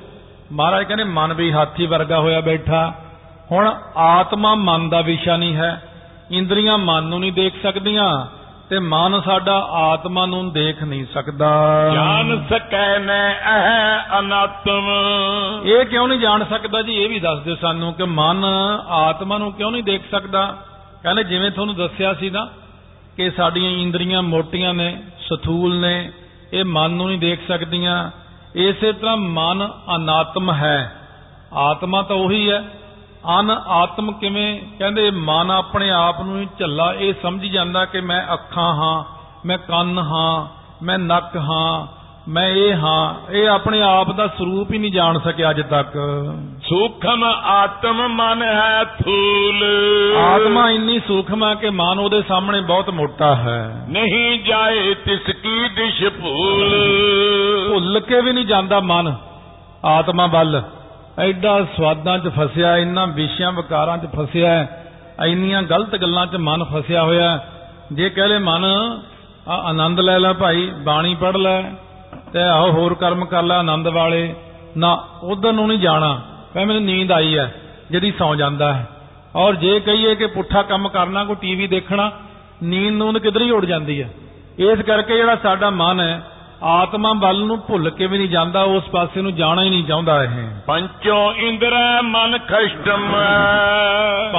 [0.52, 2.94] ਮਹਾਰਾਜ ਕਹਿੰਦੇ ਮਨ ਵੀ ਹਾਥੀ ਵਰਗਾ ਹੋਇਆ ਬੈਠਾ।
[3.52, 5.84] ਹੁਣ ਆਤਮਾ ਮਨ ਦਾ ਵਿਸ਼ਾ ਨਹੀਂ ਹੈ।
[6.32, 8.28] ਇੰਦਰੀਆਂ ਮਨ ਨੂੰ ਨਹੀਂ ਦੇਖ ਸਕਦੀਆਂ।
[8.70, 14.90] ਤੇ ਮਨ ਸਾਡਾ ਆਤਮਾ ਨੂੰ ਦੇਖ ਨਹੀਂ ਸਕਦਾ। ਜਾਣ ਸਕੈ ਨੈ ਅਹ ਅਨਾਤਮ।
[15.64, 16.94] ਇਹ ਕਿਉਂ ਨਹੀਂ ਜਾਣ ਸਕਦਾ ਜੀ?
[16.94, 18.46] ਇਹ ਵੀ ਦੱਸ ਦਿਓ ਸਾਨੂੰ ਕਿ ਮਨ
[18.88, 20.58] ਆਤਮਾ ਨੂੰ ਕਿਉਂ ਨਹੀਂ ਦੇਖ ਸਕਦਾ?
[21.04, 22.48] ਕਹਿੰਦੇ ਜਿਵੇਂ ਤੁਹਾਨੂੰ ਦੱਸਿਆ ਸੀ ਨਾ
[23.18, 26.12] ਕਿ ਸਾਡੀਆਂ ਇੰਦਰੀਆਂ ਮੋਟੀਆਂ ਨੇ ਸਥੂਲ ਨੇ
[26.54, 28.12] ਇਹ ਮਨ ਨੂੰ ਨਹੀਂ ਦੇਖ ਸਕਦੀਆਂ।
[28.56, 30.96] ਇਸੇ ਤਰ੍ਹਾਂ ਮਨ ਅਨਾਤਮ ਹੈ।
[31.54, 32.64] ਆਤਮਾ ਤਾਂ ਉਹੀ ਹੈ।
[33.40, 34.62] ਅਨ ਆਤਮ ਕਿਵੇਂ?
[34.80, 39.04] ਕਹਿੰਦੇ ਮਨ ਆਪਣੇ ਆਪ ਨੂੰ ਹੀ ਝੱਲਾ। ਇਹ ਸਮਝ ਜਾਂਦਾ ਕਿ ਮੈਂ ਅੱਖਾਂ ਹਾਂ
[39.46, 40.46] ਮੈਂ ਕੰਨ ਹਾਂ
[40.86, 41.88] ਮੈਂ ਨੱਕ ਹਾਂ
[42.30, 45.94] ਮੈਂ ਇਹ ਹਾਂ। ਇਹ ਆਪਣੇ ਆਪ ਦਾ ਸਰੂਪ ਹੀ ਨਹੀਂ ਜਾਣ ਸਕਿਆ ਅੱਜ ਤੱਕ।
[46.70, 49.64] ਸੂਖਮ ਆਤਮ ਮਨ ਹੈ ਥੂਲ।
[50.18, 55.70] ਆਤਮਾ ਇੰਨੀ ਸੂਖਮ ਹੈ ਕਿ ਮਨ ਉਹਦੇ ਸਾਹਮਣੇ ਬਹੁਤ ਮੋਟਾ ਹੈ। ਨਹੀਂ ਜਾਏ ਤਿਸ ਕੀ
[55.70, 56.88] ਦਿਸ਼ ਭੂਲ।
[57.70, 59.16] ਭੁੱਲ ਕੇ ਵੀ ਨਹੀਂ ਜਾਂਦਾ ਮਨ।
[59.86, 60.62] ਆਤਮਾ ਵੱਲ।
[61.20, 64.68] ਐਡਾ ਸਵਾਦਾਂ 'ਚ ਫਸਿਆ, ਇੰਨਾ ਵਿਸ਼ਿਆਂ ਵਿਕਾਰਾਂ 'ਚ ਫਸਿਆ,
[65.26, 67.40] ਇੰਨੀਆਂ ਗਲਤ ਗੱਲਾਂ 'ਚ ਮਨ ਫਸਿਆ ਹੋਇਆ।
[67.92, 68.66] ਜੇ ਕਹਿ ਲੈ ਮਨ,
[69.48, 71.62] ਆ ਆਨੰਦ ਲੈ ਲੈ ਭਾਈ, ਬਾਣੀ ਪੜ ਲੈ,
[72.34, 74.34] ਤੇ ਆਓ ਹੋਰ ਕਰਮ ਕਰ ਲੈ ਆਨੰਦ ਵਾਲੇ,
[74.78, 76.20] ਨਾ ਉਧਰ ਨੂੰ ਨਹੀਂ ਜਾਣਾ
[76.54, 77.54] ਕਹੇ ਮੈਨੂੰ ਨੀਂਦ ਆਈ ਹੈ
[77.92, 78.88] ਜਿਹੜੀ ਸੌ ਜਾਂਦਾ ਹੈ
[79.36, 82.12] ਔਰ ਜੇ ਕਹੀਏ ਕਿ ਪੁੱਠਾ ਕੰਮ ਕਰਨਾ, ਕੋਈ ਟੀਵੀ ਦੇਖਣਾ,
[82.64, 84.10] ਨੀਂਦ ਨੂੰ ਕਿਧਰ ਹੀ ਉੱਡ ਜਾਂਦੀ ਹੈ
[84.60, 86.22] ਇਸ ਕਰਕੇ ਜਿਹੜਾ ਸਾਡਾ ਮਨ ਹੈ
[86.64, 90.24] ਆਤਮਾ ਵੱਲ ਨੂੰ ਭੁੱਲ ਕੇ ਵੀ ਨਹੀਂ ਜਾਂਦਾ, ਉਸ ਪਾਸੇ ਨੂੰ ਜਾਣਾ ਹੀ ਨਹੀਂ ਚਾਹੁੰਦਾ
[90.24, 90.30] ਇਹ।
[90.68, 93.16] ਪੰਚੋ ਇੰਦਰੈ ਮਨ ਖਸ਼ਟਮ।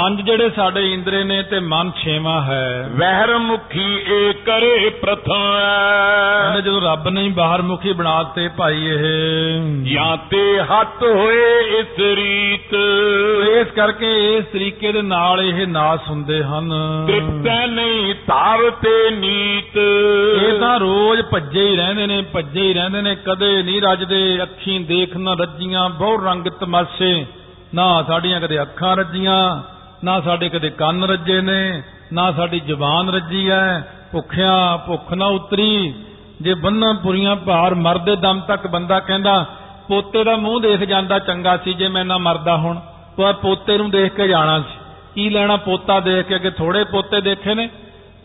[0.02, 5.58] ਪੰਜ ਜਿਹੜੇ ਸਾਡੇ ਇੰਦਰੇ ਨੇ ਤੇ ਮਨ ਛੇਵਾਂ ਹੈ। ਵਹਿਰ ਮੁਖੀ ਏ ਕਰੇ ਪ੍ਰਥਮ
[6.42, 9.00] ਕਹਿੰਦੇ ਜਦੋਂ ਰੱਬ ਨੇ ਬਾਹਰ ਮੁਖੀ ਬਣਾ ਦਿੱਤੇ ਭਾਈ ਇਹ।
[9.84, 12.76] ਜਾਂ ਤੇ ਹੱਥ ਹੋਏ ਇਸ ਰੀਤ।
[13.60, 16.72] ਇਸ ਕਰਕੇ ਇਸ ਤਰੀਕੇ ਦੇ ਨਾਲ ਇਹ ਨਾਸ ਹੁੰਦੇ ਹਨ।
[17.06, 19.76] ਤ੍ਰਿਪਤੈ ਨਹੀਂ ਧਾਰ ਤੇ ਨੀਤ।
[20.42, 24.80] ਇਹ ਤਾਂ ਰੋਜ਼ ਭੱਜੇ ਹੀ ਰਹਿੰਦੇ ਨੇ ਭੱਜੇ ਹੀ ਰਹਿੰਦੇ ਨੇ ਕਦੇ ਨਹੀਂ ਰੱਜਦੇ ਅੱਖੀਂ
[24.80, 27.26] ਦੇਖ ਨਾ ਰੱਜੀਆਂ ਬਹੁ ਰੰਗ ਤਮਾਸ਼ੇ।
[27.74, 29.62] ਨਾ ਸਾਡੀਆਂ ਕਦੇ ਅੱਖਾਂ ਰੱਜੀਆਂ
[30.04, 31.82] ਨਾ ਸਾਡੇ ਕਦੇ ਕੰਨ ਰੱਜੇ ਨੇ,
[32.12, 33.80] ਨਾ ਸਾਡੀ ਜ਼ੁਬਾਨ ਰੱਜੀ ਐ।
[34.12, 35.94] ਭੁੱਖਿਆਂ, ਭੁੱਖ ਨਾ ਉਤਰੀ।
[36.40, 39.46] ਜੇ ਬੰਨਾਂ ਪੁਰੀਆਂ ਭਾਰ ਮਰਦੇ ਦਮ ਤੱਕ ਬੰਦਾ ਕਹਿੰਦਾ,
[39.88, 42.80] ਪੋਤੇ ਦਾ ਮੂੰਹ ਦੇਖ ਜਾਂਦਾ ਚੰਗਾ ਸੀ ਜੇ ਮੈਂ ਨਾ ਮਰਦਾ ਹੁਣ।
[43.16, 44.78] ਪਰ ਪੋਤੇ ਨੂੰ ਦੇਖ ਕੇ ਜਾਣਾ ਸੀ।
[45.14, 47.70] ਕੀ ਲੈਣਾ ਪੋਤਾ ਦੇਖ ਕੇ ਕਿ ਥੋੜੇ ਪੋਤੇ ਦੇਖੇ ਨੇ।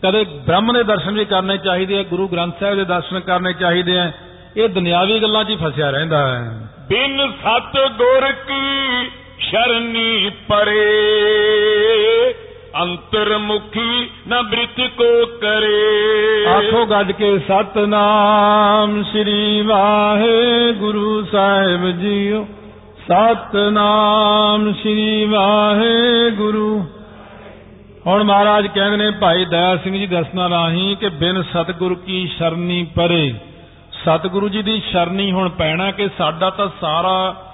[0.02, 3.98] ਕਦੇ ਬ੍ਰਹਮ ਦੇ ਦਰਸ਼ਨ ਵੀ ਕਰਨੇ ਚਾਹੀਦੇ ਆ ਗੁਰੂ ਗ੍ਰੰਥ ਸਾਹਿਬ ਦੇ ਦਰਸ਼ਨ ਕਰਨੇ ਚਾਹੀਦੇ
[3.98, 4.12] ਆ
[4.56, 10.84] ਇਹ ਦੁਨਿਆਵੀ ਗੱਲਾਂ 'ਚ ਹੀ ਫਸਿਆ ਰਹਿੰਦਾ ਹੈ ਬਿਨ ਸਤ ਗੁਰ ਕੀ ਸ਼ਰਨੀ ਪਰੇ,
[12.82, 22.46] ਅੰਤਰਮੁਖੀ ਨ ਬ੍ਰਿਤ ਕੋ ਕਰੇ। ਆਖੋ ਗੱਜ ਕੇ ਸਤਨਾਮ, ਸ੍ਰੀ ਵਾਹਿਗੁਰੂ ਸਾਹਿਬ ਜੀਓ।
[23.08, 26.84] ਸਤਨਾਮ, ਸ੍ਰੀ ਵਾਹਿਗੁਰੂ।
[28.06, 32.86] ਹੁਣ ਮਹਾਰਾਜ ਕਹਿੰਦੇ ਨੇ, ਭਾਈ ਦਇਆ ਸਿੰਘ ਜੀ ਦੱਸਣਾ ਰਾਹੀਂ ਕਿ ਬਿਨ ਸਤਿਗੁਰ ਕੀ ਸ਼ਰਨੀ
[32.94, 33.34] ਪਰੇ।
[33.92, 37.44] ਸਤਿਗੁਰੂ ਜੀ ਦੀ ਸ਼ਰਨੀ ਹੁਣ ਪੈਣਾ ਕਿ ਸਾਡਾ ਤਾਂ ਸਾਰਾ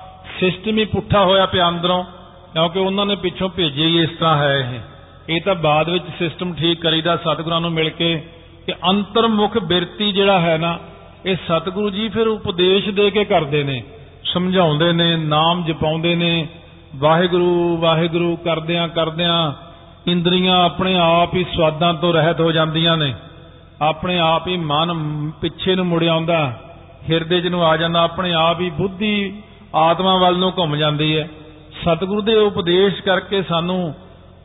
[0.40, 2.02] ਸਿਸਟਮ ਹੀ ਪੁੱਠਾ ਹੋਇਆ ਪਿਆ ਅੰਦਰੋਂ,
[2.52, 6.52] ਕਿਉਂਕਿ ਉਹਨਾਂ ਨੇ ਪਿੱਛੋਂ ਭੇਜਿਆ ਹੀ ਇਸ ਤਰ੍ਹਾਂ ਹੈ ਇਹ। ਇਹ ਤਾਂ ਬਾਅਦ ਵਿੱਚ ਸਿਸਟਮ
[6.54, 8.14] ਠੀਕ ਕਰੀਦਾ, ਸਤਿਗੁਰਾਂ ਨੂੰ ਮਿਲ ਕੇ,
[8.66, 10.78] ਕਿ ਅੰਤਰਮੁਖ ਬਿਰਤੀ ਜਿਹੜਾ ਹੈ ਨਾ,
[11.26, 13.82] ਇਹ ਸਤਿਗੁਰੂ ਜੀ ਫਿਰ ਉਪਦੇਸ਼ ਦੇ ਕੇ ਕਰਦੇ ਨੇ,
[14.24, 16.46] ਸਮਝਾਉਂਦੇ ਨੇ, ਨਾਮ ਜਪਾਉਂਦੇ ਨੇ,
[16.96, 19.52] ਵਾਹਿਗੁਰੂ ਵਾਹਿਗੁਰੂ ਕਰਦਿਆਂ ਕਰਦਿਆਂ
[20.06, 23.12] ਇੰਦਰੀਆਂ ਆਪਣੇ ਆਪ ਹੀ ਸਵਾਦਾਂ ਤੋਂ ਰਹਿਤ ਹੋ ਜਾਂਦੀਆਂ ਨੇ।
[23.82, 24.92] ਆਪਣੇ ਆਪ ਹੀ ਮਨ
[25.40, 26.52] ਪਿੱਛੇ ਨੂੰ ਮੁੜ ਆਉਂਦਾ,
[27.10, 29.42] ਹਿਰਦੇ 'ਚ ਨੂੰ ਆ ਜਾਂਦਾ, ਆਪਣੇ ਆਪ ਹੀ ਬੁੱਧੀ
[29.74, 31.28] ਆਤਮਾ ਵੱਲ ਨੂੰ ਘੁੰਮ ਜਾਂਦੀ ਹੈ।
[31.84, 33.94] ਸਤਿਗੁਰੂ ਦੇ ਉਪਦੇਸ਼ ਕਰਕੇ ਸਾਨੂੰ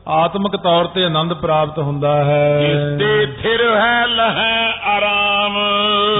[0.08, 5.58] ਆਤਮਿਕ ਤੌਰ ਤੇ ਆਨੰਦ ਪ੍ਰਾਪਤ ਹੁੰਦਾ ਹੈ। ਜਿਸ ਤੇ ਥਿਰ ਹੈ ਲਹੈ ਆਰਾਮ।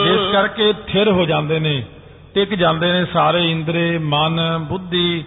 [0.04, 1.84] ਜਿਸ ਕਰਕੇ ਥਿਰ ਹੋ ਜਾਂਦੇ ਨੇ
[2.34, 5.24] ਟਿਕ ਜਾਂਦੇ ਨੇ ਸਾਰੇ ਇੰਦਰੇ ਮਨ ਬੁੱਧੀ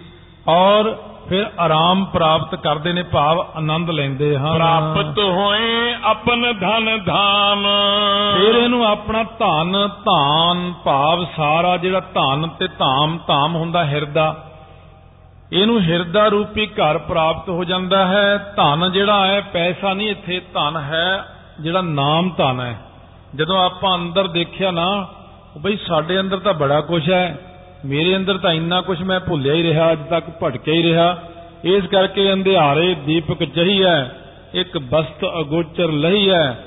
[0.48, 0.96] ਔਰ
[1.28, 7.62] ਫਿਰ ਆਰਾਮ ਪ੍ਰਾਪਤ ਕਰਦੇ ਨੇ ਭਾਵ ਆਨੰਦ ਲੈਂਦੇ ਹਨ। ਪ੍ਰਾਪਤ ਹੋਏ ਆਪਨ ਧਨ ਧਾਮ
[8.36, 14.34] ਫਿਰ ਇਹਨੂੰ ਆਪਣਾ ਧਨ ਧਾਨ ਭਾਵ ਸਾਰਾ ਜਿਹੜਾ ਧਨ ਤੇ ਧਾਮ ਧਾਮ ਹੁੰਦਾ ਹਿਰਦਾ
[15.52, 20.76] ਇਹਨੂੰ ਹਿਰਦਾ ਰੂਪੀ ਘਰ ਪ੍ਰਾਪਤ ਹੋ ਜਾਂਦਾ ਹੈ। ਧਨ ਜਿਹੜਾ ਹੈ ਪੈਸਾ ਨਹੀਂ ਇੱਥੇ ਧਨ
[20.76, 21.24] ਹੈ
[21.60, 22.78] ਜਿਹੜਾ ਨਾਮ ਧਨ ਹੈ।
[23.34, 24.86] ਜਦੋਂ ਆਪਾਂ ਅੰਦਰ ਦੇਖਿਆ ਨਾ
[25.58, 27.26] ਬਈ ਸਾਡੇ ਅੰਦਰ ਤਾਂ ਬੜਾ ਕੁਝ ਹੈ।
[27.84, 31.16] ਮੇਰੇ ਅੰਦਰ ਤਾਂ ਇੰਨਾ ਕੁਝ ਮੈਂ ਭੁੱਲਿਆ ਹੀ ਰਿਹਾ ਅੱਜ ਤੱਕ ਭਟਕਿਆ ਹੀ ਰਿਹਾ।
[31.64, 34.16] ਇਸ ਕਰਕੇ ਅੰਧਿਆਰੇ ਦੀਪਕ ਜਹੀ ਹੈ
[34.54, 36.64] ਇੱਕ ਬਸਤ ਅਗੋਚਰ ਲਹੀ ਹੈ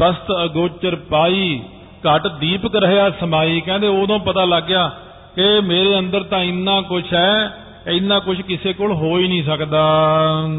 [0.00, 1.60] ਬਸਤ ਅਗੋਚਰ ਪਾਈ
[2.06, 4.90] ਘਟ ਦੀਪਕ ਰਹਿਆ ਸਮਾਈ। ਕਹਿੰਦੇ ਉਦੋਂ ਪਤਾ ਲੱਗ ਗਿਆ
[5.36, 7.50] ਕਿ ਮੇਰੇ ਅੰਦਰ ਤਾਂ ਇੰਨਾ ਕੁਝ ਹੈ
[7.88, 9.82] ਇੰਨਾ ਕੁਝ ਕਿਸੇ ਕੋਲ ਹੋ ਹੀ ਨਹੀਂ ਸਕਦਾ।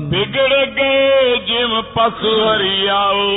[0.07, 3.29] ਵਿਗੜ ਗਏ ਜਿਮ ਪਸੂ ਹਰਿਆਓ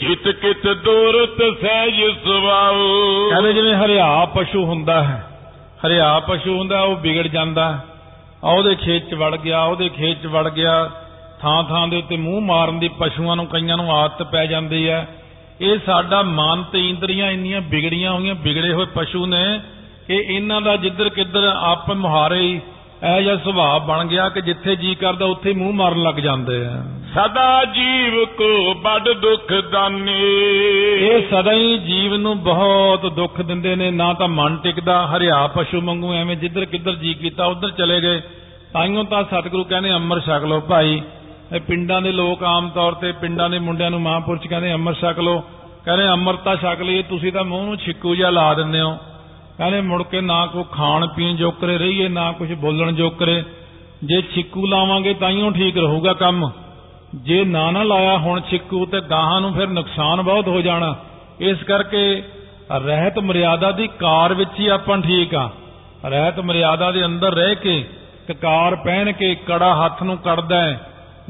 [0.00, 5.31] ਜਿਤ ਕਿਤ ਦੂਰਤ ਸਹਿਜ ਸੁਭਾਉ ਕਹਿੰਦੇ ਜਿਵੇਂ ਹਰਿਆ ਪਸ਼ੂ ਹੁੰਦਾ ਹੈ
[5.86, 7.78] ਹਰਿਆ ਪਸ਼ੂ ਹੁੰਦਾ, ਉਹ ਵਿਗੜ ਜਾਂਦਾ।
[8.44, 10.90] ਆ ਉਹਦੇ ਖੇਤ 'ਚ ਵੜ ਗਿਆ, ਉਹਦੇ ਖੇਤ 'ਚ ਵੜ ਗਿਆ।
[11.40, 15.08] ਥਾਂ ਥਾਂ ਦੇ ਉੱਤੇ ਮੂੰਹ ਮਾਰਨ ਦੀ ਪਸ਼ੂਆਂ ਨੂੰ, ਕਈਆਂ ਨੂੰ ਆਦਤ ਪੈ ਜਾਂਦੀ ਹੈ।
[15.60, 19.60] ਇਹ ਸਾਡਾ ਮਨ ਤੇ ਇੰਦਰੀਆਂ ਇੰਨੀਆਂ ਵਿਗੜੀਆਂ ਹੋਈਆਂ, ਵਿਗੜੇ ਹੋਏ ਪਸ਼ੂ ਨੇ
[20.06, 22.60] ਕਿ ਇਹਨਾਂ ਦਾ ਜਿੱਧਰ ਕਿੱਧਰ ਆਪ ਮੁਹਾਰੇ ਹੀ
[23.16, 26.82] ਇਹ ਜਿਹਾ ਸੁਭਾਅ ਬਣ ਗਿਆ ਕਿ ਜਿੱਥੇ ਜੀ ਕਰਦਾ, ਉੱਥੇ ਮੂੰਹ ਮਾਰਨ ਲੱਗ ਜਾਂਦੇ ਆ।
[27.14, 30.20] ਸਦਾ ਜੀਵ ਕੋ ਬੜ ਦੁਖ ਦਾਨੇ।
[30.96, 35.80] ਇਹ ਸਦਾ ਹੀ ਜੀਵ ਨੂੰ ਬਹੁਤ ਦੁੱਖ ਦਿੰਦੇ ਨੇ, ਨਾ ਤਾਂ ਮਨ ਟਿਕਦਾ, ਹਰਿਆ ਪਸ਼ੂ
[35.80, 38.20] ਵਾਂਗੂ ਐਵੇਂ ਜਿੱਧਰ ਕਿੱਧਰ ਜੀ ਕੀਤਾ, ਉਧਰ ਚਲੇ ਗਏ।
[38.72, 41.02] ਤਾਈਓ ਤਾਂ ਸਤਿਗੁਰੂ ਕਹਿੰਦੇ ਅੰਮ੍ਰ ਛਕ ਲਓ ਭਾਈ।
[41.54, 45.20] ਇਹ ਪਿੰਡਾਂ ਦੇ ਲੋਕ ਆਮ ਤੌਰ ਤੇ ਪਿੰਡਾਂ ਦੇ ਮੁੰਡਿਆਂ ਨੂੰ ਮਹਾਂਪੁਰਸ਼ ਕਹਿੰਦੇ ਅੰਮ੍ਰ ਛਕ
[45.20, 45.38] ਲਓ।
[45.84, 48.98] ਕਹਿੰਦੇ, ਅੰਮ੍ਰਿਤਾ ਛਕ ਲਈ ਤੁਸੀਂ ਤਾਂ ਮੂੰਹ ਨੂੰ ਛਿੱਕੂ ਜਿਹਾ ਲਾ ਦਿੰਦੇ ਹੋ।
[49.58, 53.42] ਕਹਿੰਦੇ, ਮੁੜ ਕੇ ਨਾ ਕੋ ਖਾਣ ਪੀਣ ਜੋਕਰੇ ਰਹੀਏ, ਨਾ ਕੁਝ ਬੋਲਣ ਜੋਕਰੇ।
[54.04, 56.50] ਜੇ ਛਿੱਕੂ ਲਾਵਾਂਗੇ, ਤਾਈਓ ਠੀਕ ਰਹੂਗਾ ਕੰਮ।
[57.14, 60.94] ਜੇ ਨਾ ਨਾ ਲਾਇਆ ਹੁਣ ਛਿੱਕੂ ਤੇ ਗਾਹਾਂ ਨੂੰ ਫਿਰ ਨੁਕਸਾਨ ਬਹੁਤ ਹੋ ਜਾਣਾ।
[61.40, 62.22] ਇਸ ਕਰਕੇ
[62.76, 65.48] ਰਹਿਤ ਮਰਿਆਦਾ ਦੀ ਕਾਰ ਵਿੱਚ ਹੀ ਆਪਾਂ ਠੀਕ ਆ।
[66.04, 67.84] ਰਹਿਤ ਮਰਿਆਦਾ ਦੇ ਅੰਦਰ ਰਹਿ ਕੇ
[68.28, 70.80] ਕਕਾਰ ਪਹਿਨ ਕੇ ਕੜਾ ਹੱਥ ਨੂੰ ਕੱਢਦਾ ਹੈ,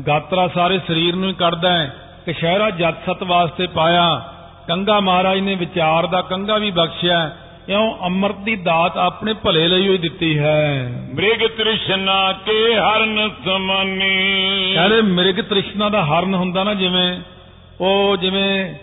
[0.06, 1.94] ਗਾਤਰਾ ਸਾਰੇ ਸਰੀਰ ਨੂੰ ਹੀ ਕੱਢਦਾ ਹੈ
[2.26, 4.22] ਕਸ਼ਹਿਰਾ ਜਤ ਸਤ ਵਾਸਤੇ ਪਾਇਆ।
[4.68, 7.30] ਕੰਗਾ ਮਹਾਰਾਜ ਨੇ ਵਿਚਾਰ ਦਾ ਕੰਗਾ ਵੀ ਬਖਸ਼ਿਆ।
[7.68, 14.72] ਇਉਂ ਅੰਮ੍ਰਿਤ ਦੀ ਦਾਤ ਆਪਣੇ ਭਲੇ ਲਈ ਹੋਈ ਦਿੱਤੀ ਹੈ। ਮ੍ਰਿਗ ਤ੍ਰਿਸ਼ਨਾ ਕੇ ਹਰਨ ਸਮਾਨੀ।
[14.74, 17.20] ਕਹਿੰਦੇ ਮਿਰਗ ਤ੍ਰਿਸ਼ਨਾ ਦਾ ਹਰਨ ਹੁੰਦਾ ਨਾ ਜਿਵੇਂ
[17.80, 18.74] ਉਹ ਜਿਵੇਂ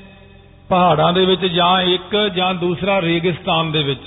[0.69, 4.01] ਪਹਾੜਾਂ ਦੇ ਵਿੱਚ ਜਾਂ ਇੱਕ ਜਾਂ ਦੂਸਰਾ ਰੇਗਿਸਤਾਨ ਦੇ ਵਿੱਚ।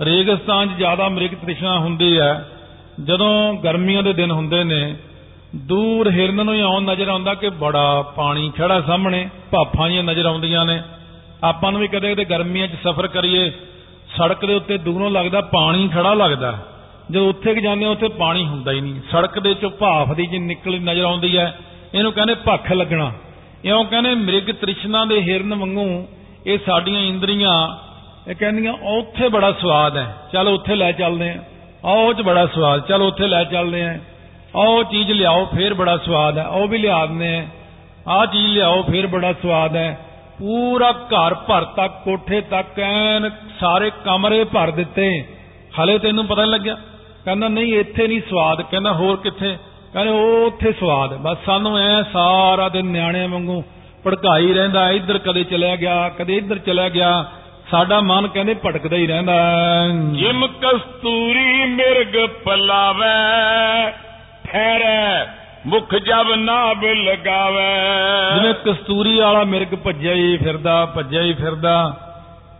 [0.00, 2.48] ਰੇਗਿਸਤਾਨ 'ਚ ਜ਼ਿਆਦਾ ਮਿਰਗ ਤ੍ਰਿਸ਼ਨਾ ਹੁੰਦੀ ਹੈ।
[3.04, 4.96] ਜਦੋਂ ਗਰਮੀਆਂ ਦੇ ਦਿਨ ਹੁੰਦੇ ਨੇ
[5.56, 10.64] ਦੂਰ ਹਿਰਨ ਨੂੰ ਆਉਣ ਨਜ਼ਰ ਆਉਂਦਾ ਕਿ ਬੜਾ ਪਾਣੀ ਖੜਾ ਸਾਹਮਣੇ ਭਾਫਾਂ ਜਿਹੀਆਂ ਨਜ਼ਰ ਆਉਂਦੀਆਂ
[10.64, 10.82] ਨੇ।
[11.44, 13.52] ਆਪਾਂ ਨੂੰ ਵੀ ਕਦੇ ਕਦੇ ਗਰਮੀਆਂ 'ਚ ਸਫ਼ਰ ਕਰੀਏ
[14.16, 16.58] ਸੜਕ ਦੇ ਉੱਤੇ ਦੂਰੋਂ ਲੱਗਦਾ ਪਾਣੀ ਖੜਾ ਲੱਗਦਾ।
[17.10, 20.38] ਜਦੋਂ ਉੱਥੇ ਕਿ ਜਾਂਦੇ ਉੱਥੇ ਪਾਣੀ ਹੁੰਦਾ ਹੀ ਨਹੀਂ। ਸੜਕ ਦੇ ਚੋਂ ਭਾਫ ਦੀ ਜੀ
[20.38, 21.58] ਨਿਕਲੀ ਨਜ਼ਰ ਆਉਂਦੀ ਹੈ,
[21.94, 23.12] ਇਹਨੂੰ ਕਹਿੰਦੇ ਭੱਖ ਲੱਗਣਾ।
[23.64, 26.06] ਇਉਂ ਕਹਿੰਦੇ ਮ੍ਰਿਗ ਤ੍ਰਿਸ਼ਨਾ ਦੇ ਹਿਰਨ ਵਾਂਗੂ
[26.46, 27.54] ਇਹ ਸਾਡੀਆਂ ਇੰਦਰੀਆਂ,
[28.30, 31.42] ਇਹ ਕਹਿੰਦੀਆਂ ਉੱਥੇ ਬੜਾ ਸਵਾਦ ਹੈ। ਚਲ ਉੱਥੇ ਲੈ ਚੱਲਦੇ ਆ
[31.84, 33.98] ਆਹ ਉਹ ਚ ਬੜਾ ਸਵਾਦ। ਚਲ ਉੱਥੇ ਲੈ ਚੱਲਦੇ ਆ
[34.56, 37.46] ਆਹ ਚੀਜ਼ ਲਿਆਓ, ਫੇਰ ਬੜਾ ਸਵਾਦ ਹੈ। ਉਹ ਵੀ ਲਿਆ ਦਿੰਦੇ ਆ
[38.08, 40.07] ਆਹ ਚੀਜ਼ ਲਿਆਓ, ਫੇਰ ਬੜਾ ਸਵਾਦ ਹੈ।
[40.38, 43.30] ਪੂਰਾ ਘਰ ਭਰ ਤੱਕ, ਕੋਠੇ ਤੱਕ, ਐਨ
[43.60, 45.24] ਸਾਰੇ ਕਮਰੇ ਭਰ ਦਿੱਤੇ।
[45.80, 46.74] ਹਲੇ ਤੈਨੂੰ ਪਤਾ ਨਹੀਂ ਲੱਗਿਆ।
[47.24, 49.56] ਕਹਿੰਦਾ, ਨਹੀਂ, ਇੱਥੇ ਨਹੀਂ ਸਵਾਦ। ਕਹਿੰਦਾ, ਹੋਰ ਕਿੱਥੇ?
[49.92, 53.64] ਕਹਿੰਦੇ, ਉਹ ਉੱਥੇ ਸਵਾਦ ਬਸ ਸਾਨੂੰ ਐ ਸਾਰਾ ਦਿਨ ਨਿਆਣਿਆਂ ਵਾਂਗੂ
[54.06, 57.24] ਭੜਕਾਈ ਰਹਿੰਦਾ ਇੱਧਰ ਕਦੇ ਚਲਿਆ ਗਿਆ, ਕਦੇ ਇੱਧਰ ਚਲਿਆ ਗਿਆ।
[57.70, 59.34] ਸਾਡਾ ਮਨ ਕਹਿੰਦੇ ਭਟਕਦਾ ਹੀ ਰਹਿੰਦਾ
[60.12, 63.92] ਜਿਮ ਕਸਤੂਰੀ ਮਿਰਗ ਪਲਾਵੇ,
[64.52, 65.26] ਠਹਿਰੈ।
[65.68, 67.64] ਮੁਖ ਜਬ ਨਾਭ ਲਗਾਵੇ।
[68.34, 72.00] ਜਿਵੇਂ ਕਸਤੂਰੀ ਵਾਲਾ ਮਿਰਗ ਭੱਜਿਆ ਹੀ ਫਿਰਦਾ, ਭੱਜਿਆ ਹੀ ਫਿਰਦਾ,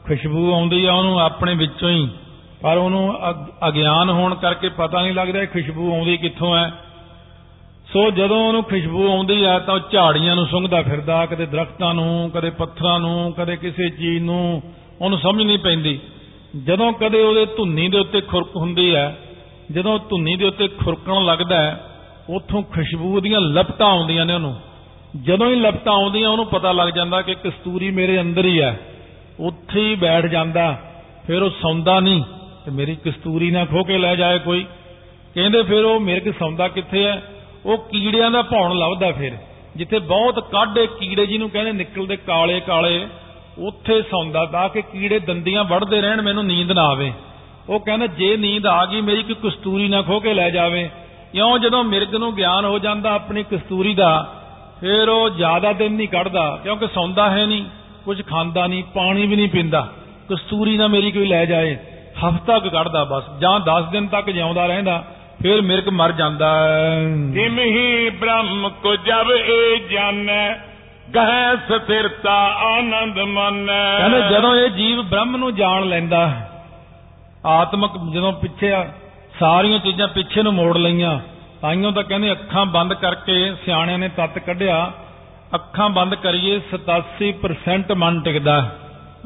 [0.08, 2.08] ਖੁਸ਼ਬੂ ਆਉਂਦੀ ਆ ਉਹਨੂੰ ਆਪਣੇ ਵਿੱਚੋਂ ਹੀ।
[2.62, 6.72] ਪਰ ਉਹਨੂੰ ਅਗ- ਅਗਿਆਨ ਹੋਣ ਕਰਕੇ ਪਤਾ ਨਹੀਂ ਲੱਗਦਾ ਇਹ ਖੁਸ਼ਬੂ ਆਉਂਦੀ ਕਿੱਥੋਂ ਹੈ।
[7.92, 12.30] ਸੋ ਜਦੋਂ ਉਹਨੂੰ ਖੁਸ਼ਬੂ ਆਉਂਦੀ ਆ, ਤਾਂ ਉਹ ਝਾੜੀਆਂ ਨੂੰ ਸੁੰਘਦਾ ਫਿਰਦਾ, ਕਦੇ ਦਰਖਤਾਂ ਨੂੰ,
[12.34, 14.62] ਕਦੇ ਪੱਥਰਾਂ ਨੂੰ, ਕਦੇ ਕਿਸੇ ਚੀਜ਼ ਨੂੰ,
[15.00, 16.00] ਉਹਨੂੰ ਸਮਝ ਨਹੀਂ ਪੈਂਦੀ।
[16.64, 19.18] ਜਦੋਂ ਕਦੇ ਉਹਦੇ ਧੁੰਨੀ ਦੇ ਉੱਤੇ ਖੁਰਕ ਹੁੰਦੀ ਹੈ,
[19.72, 21.84] ਜਦੋਂ ਧੁੰਨੀ ਦੇ ਉੱਤੇ ਖੁਰਕਣ ਲੱਗਦਾ ਹੈ
[22.28, 24.56] ਉੱਥੋਂ ਖੁਸ਼ਬੂ ਦੀਆਂ ਲਪਟਾਂ ਆਉਂਦੀਆਂ ਨੇ ਉਹਨੂੰ।
[25.22, 28.80] ਜਦੋਂ ਹੀ ਲਪਟਾਂ ਆਉਂਦੀਆਂ, ਉਹਨੂੰ ਪਤਾ ਲੱਗ ਜਾਂਦਾ ਕਿ ਕਸਤੂਰੀ ਮੇਰੇ ਅੰਦਰ ਹੀ ਹੈ।
[29.40, 30.82] ਉੱਥੇ ਹੀ ਬੈਠ ਜਾਂਦਾ,
[31.26, 32.22] ਫਿਰ ਉਹ ਸੌਂਦਾ ਨਹੀਂ,
[32.64, 34.66] ਤੇ ਮੇਰੀ ਕਸਤੂਰੀ ਨਾ ਖੋ ਕੇ ਲੈ ਜਾਏ ਕੋਈ।
[35.34, 37.22] ਕਹਿੰਦੇ ਫਿਰ ਉਹ ਮਿਰਗ ਸੌਂਦਾ ਕਿੱਥੇ ਹੈ?
[37.66, 39.32] ਉਹ ਕੀੜਿਆਂ ਦਾ ਭੌਣ ਲੱਭਦਾ ਫਿਰ,
[39.76, 43.06] ਜਿੱਥੇ ਬਹੁਤ ਕਾਢੇ ਕੀੜੇ ਜਿਹਨੂੰ ਕਹਿੰਦੇ ਨਿਕਲਦੇ ਕਾਲੇ ਕਾਲੇ,
[43.58, 47.12] ਉੱਥੇ ਸੌਂਦਾ ਤਾਂ ਕਿ ਕੀੜੇ ਦੰਦੀਆਂ ਵੜਦੇ ਰਹਿਣ, ਮੈਨੂੰ ਨੀਂਦ ਨਾ ਆਵੇ।
[47.68, 50.90] ਉਹ ਕਹਿੰਦਾ, ਜੇ ਨੀਂਦ ਆ ਗਈ, ਮੇਰੀ ਕੋਈ ਕਸਤੂਰੀ ਨਾ ਖੋ ਕੇ ਲੈ ਜਾਵੇ।
[51.34, 54.10] ਇਉਂ ਜਦੋਂ ਮਿਰਗ ਨੂੰ ਗਿਆਨ ਹੋ ਜਾਂਦਾ ਆਪਣੀ ਕਸਤੂਰੀ ਦਾ
[54.80, 57.64] ਫਿਰ ਉਹ ਜ਼ਿਆਦਾ ਦਿਨ ਨਹੀਂ ਕੱਢਦਾ ਕਿਉਂਕਿ ਸੌਂਦਾ ਹੈ ਨਹੀਂ
[58.04, 59.86] ਕੁਝ ਖਾਂਦਾ ਨਹੀਂ ਪਾਣੀ ਵੀ ਨਹੀਂ ਪੀਂਦਾ
[60.30, 61.76] ਕਸਤੂਰੀ ਨਾ ਮੇਰੀ ਕੋਈ ਲੈ ਜਾਏ
[62.26, 65.04] ਹਫ਼ਤਾ ਕੁ ਕੱਢਦਾ ਬਸ ਜਾਂ 10 ਦਿਨ ਤੱਕ ਜਿਉਂਦਾ ਰਹਿੰਦਾ
[65.42, 66.52] ਫਿਰ ਮਿਰਗ ਮਰ ਜਾਂਦਾ।
[67.34, 70.48] ਤਿਮ ਹੀ ਬ੍ਰਹਮ ਕੋ ਜਬ ਏ ਜਾਣੈ
[71.14, 72.34] ਗਹਿ ਸਥਿਰਤਾ
[72.66, 76.30] ਆਨੰਦ ਮਾਨੈ ਕਹਿੰਦੇ ਜਦੋਂ ਇਹ ਜੀਵ ਬ੍ਰਹਮ ਨੂੰ ਜਾਣ ਲੈਂਦਾ
[77.46, 78.84] ਆਤਮਕ ਜਦੋਂ ਪਿੱਛੇ ਆ,
[79.40, 81.18] ਸਾਰੀਆਂ ਚੀਜ਼ਾਂ ਪਿੱਛੇ ਨੂੰ ਮੋੜ ਲਈਆਂ।
[81.62, 84.92] ਤਾਈਓ ਤਾਂ ਕਹਿੰਦੇ ਅੱਖਾਂ ਬੰਦ ਕਰਕੇ ਸਿਆਣਿਆਂ ਨੇ ਤੱਤ ਕੱਢਿਆ।
[85.54, 88.76] ਅੱਖਾਂ ਬੰਦ ਕਰੀਏ 87% ਮਨ ਟਿਕਦਾ ਹੈ,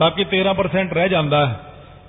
[0.01, 1.61] ਬਾਕੀ 13% ਰਹਿ ਜਾਂਦਾ ਹੈ।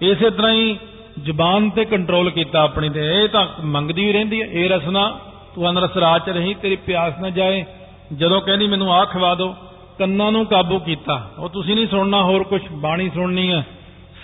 [0.01, 0.77] ਇਸੇ ਤਰ੍ਹਾਂ ਹੀ
[1.19, 5.19] ਜ਼ੁਬਾਨ ਤੇ ਕੰਟਰੋਲ ਕੀਤਾ ਆਪਣੀ ਤੇ। ਇਹ ਤਾਂ ਮੰਗਦੀ ਵੀ ਰਹਿੰਦੀ ਹੈ ਇਹ ਰਸਨਾ
[5.55, 7.65] ਤੂੰ ਅਨਰਸ ਰਾਜ ਚ ਰਹੀ ਤੇਰੀ ਪਿਆਸ ਨਾ ਜਾਏ।
[8.13, 9.55] ਜਦੋਂ ਕਹਿੰਦੀ ਮੈਨੂੰ ਆਹ ਖਵਾ ਦਿਓ
[9.99, 13.63] ਕੰਨਾਂ ਨੂੰ ਕਾਬੂ ਕੀਤਾ। ਉਹ ਤੁਸੀਂ ਨਹੀਂ ਸੁਣਨਾ ਹੋਰ ਕੁਝ ਬਾਣੀ ਸੁਣਨੀ ਹੈ।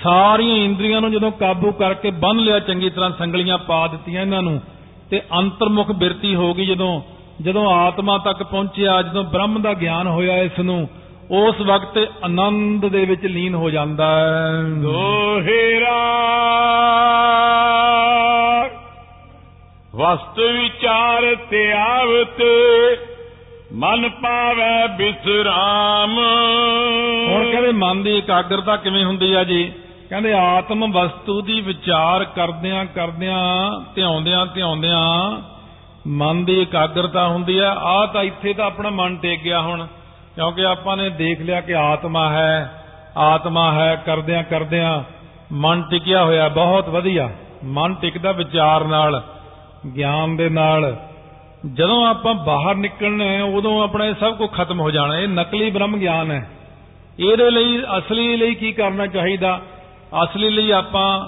[0.03, 4.61] ਸਾਰੀਆਂ ਇੰਦਰੀਆਂ ਨੂੰ ਜਦੋਂ ਕਾਬੂ ਕਰਕੇ ਬੰਨ ਲਿਆ ਚੰਗੀ ਤਰ੍ਹਾਂ ਸੰਗਲੀਆਂ ਪਾ ਦਿੱਤੀਆਂ ਇਹਨਾਂ ਨੂੰ
[5.11, 7.01] ਤੇ ਅੰਤਰਮੁਖ ਬਿਰਤੀ ਹੋ ਗਈ ਜਦੋਂ
[7.41, 10.89] ਜਦੋਂ ਆਤਮਾ ਤੱਕ ਪਹੁੰਚਿਆ ਜਦੋਂ ਬ੍ਰਹਮ ਦਾ ਗਿਆਨ ਹੋਇਆ ਇਸ ਨੂੰ
[11.31, 15.97] ਉਸ ਵਕਤ ਆਨੰਦ ਦੇ ਵਿੱਚ ਲੀਨ ਹੋ ਜਾਂਦਾ ਹੈ। ਦੋਹੇਰਾ
[19.95, 22.41] ਵਸਤ ਵਿਚਾਰ ਤੇ ਆਵਤ
[23.73, 26.19] ਮਨ ਪਾਵੇ ਬਿਸਰਾਮ।
[27.27, 29.71] ਹੁਣ ਕਹਿੰਦੇ ਮਨ ਦੀ ਇਕਾਗਰਤਾ ਕਿਵੇਂ ਹੁੰਦੀ ਆ ਜੀ?
[30.09, 35.37] ਕਹਿੰਦੇ ਆਤਮ ਵਸਤੂ ਦੀ ਵਿਚਾਰ ਕਰਦਿਆਂ ਕਰਦਿਆਂ, ਧਿਆਉਂਦਿਆਂ ਧਿਆਉਂਦਿਆਂ
[36.07, 39.85] ਮਨ ਦੀ ਇਕਾਗਰਤਾ ਹੁੰਦੀ ਆ ਆ ਤਾਂ ਇੱਥੇ ਤਾਂ ਆਪਣਾ ਮਨ ਟੇਕ ਗਿਆ ਹੁਣ,
[40.35, 42.83] ਕਿਉਂਕਿ ਆਪਾਂ ਨੇ ਦੇਖ ਲਿਆ ਕਿ ਆਤਮਾ ਹੈ
[43.17, 45.03] ਆਤਮਾ ਹੈ, ਕਰਦਿਆਂ ਕਰਦਿਆਂ
[45.51, 47.29] ਮਨ ਟਿਕਿਆ ਹੋਇਆ, ਬਹੁਤ ਵਧੀਆ।
[47.63, 49.21] ਮਨ ਟਿਕਦਾ ਵਿਚਾਰ ਨਾਲ,
[49.95, 50.95] ਗਿਆਨ ਦੇ ਨਾਲ।
[51.73, 55.97] ਜਦੋਂ ਆਪਾਂ ਬਾਹਰ ਨਿਕਲਣਾ, ਉਦੋਂ ਆਪਣਾ ਇਹ ਸਭ ਕੁਝ ਖਤਮ ਹੋ ਜਾਣਾ, ਇਹ ਨਕਲੀ ਬ੍ਰਹਮ
[55.97, 56.49] ਗਿਆਨ ਹੈ।
[57.19, 59.59] ਇਹਦੇ ਲਈ, ਅਸਲੀ ਲਈ ਕੀ ਕਰਨਾ ਚਾਹੀਦਾ?
[60.23, 61.25] ਅਸਲੀ ਲਈ ਆਪਾਂ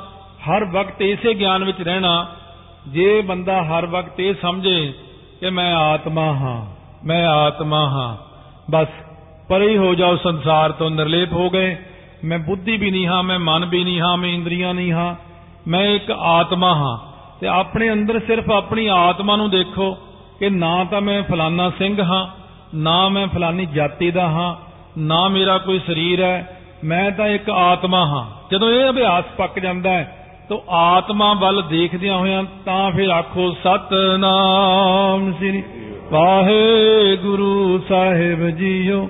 [0.49, 2.27] ਹਰ ਵਕਤ ਇਸੇ ਗਿਆਨ ਵਿੱਚ ਰਹਿਣਾ,
[2.87, 4.93] ਜੇ ਬੰਦਾ ਹਰ ਵਕਤ ਇਹ ਸਮਝੇ
[5.39, 6.65] ਕਿ ਮੈਂ ਆਤਮਾ ਹਾਂ,
[7.05, 8.17] ਮੈਂ ਆਤਮਾ ਹਾਂ,
[8.71, 8.87] ਬਸ
[9.49, 11.77] ਪਰੇ ਹੋ ਜਾਓ ਸੰਸਾਰ ਤੋਂ ਨਿਰਲੇਪ ਹੋ ਗਏ,
[12.23, 15.15] ਮੈਂ ਬੁੱਧੀ ਵੀ ਨਹੀਂ ਹਾਂ, ਮੈਂ ਮਨ ਵੀ ਨਹੀਂ ਹਾਂ, ਮੈਂ ਇੰਦਰੀਆਂ ਨਹੀਂ ਹਾਂ,
[15.67, 16.97] ਮੈਂ ਇੱਕ ਆਤਮਾ ਹਾਂ,
[17.39, 19.97] ਤੇ ਆਪਣੇ ਅੰਦਰ ਸਿਰਫ ਆਪਣੀ ਆਤਮਾ ਨੂੰ ਦੇਖੋ
[20.39, 22.27] ਕਿ ਨਾ ਤਾਂ ਮੈਂ ਫਲਾਨਾ ਸਿੰਘ ਹਾਂ,
[22.75, 24.55] ਨਾ ਮੈਂ ਫਲਾਨੀ ਜਾਤੀ ਦਾ ਹਾਂ,
[24.97, 29.89] ਨਾ ਮੇਰਾ ਕੋਈ ਸਰੀਰ ਹੈ ਮੈਂ ਤਾਂ ਇੱਕ ਆਤਮਾ ਹਾਂ। ਜਦੋਂ ਇਹ ਅਭਿਆਸ ਪੱਕ ਜਾਂਦਾ
[29.89, 30.17] ਹੈ,
[30.49, 35.63] ਤਾਂ ਆਤਮਾ ਵੱਲ ਦੇਖਦਿਆਂ ਹੋਇਆਂ ਤਾਂ ਫਿਰ ਆਖੋ, ਸਤਨਾਮ ਸ੍ਰੀ
[36.11, 39.09] ਵਾਹਿਗੁਰੂ ਸਾਹਿਬ ਜੀਓ।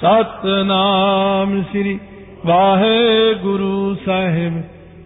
[0.00, 2.00] ਸਤਨਾਮ ਸ੍ਰੀ
[2.46, 4.60] ਵਾਹਿਗੁਰੂ ਸਾਹਿਬ।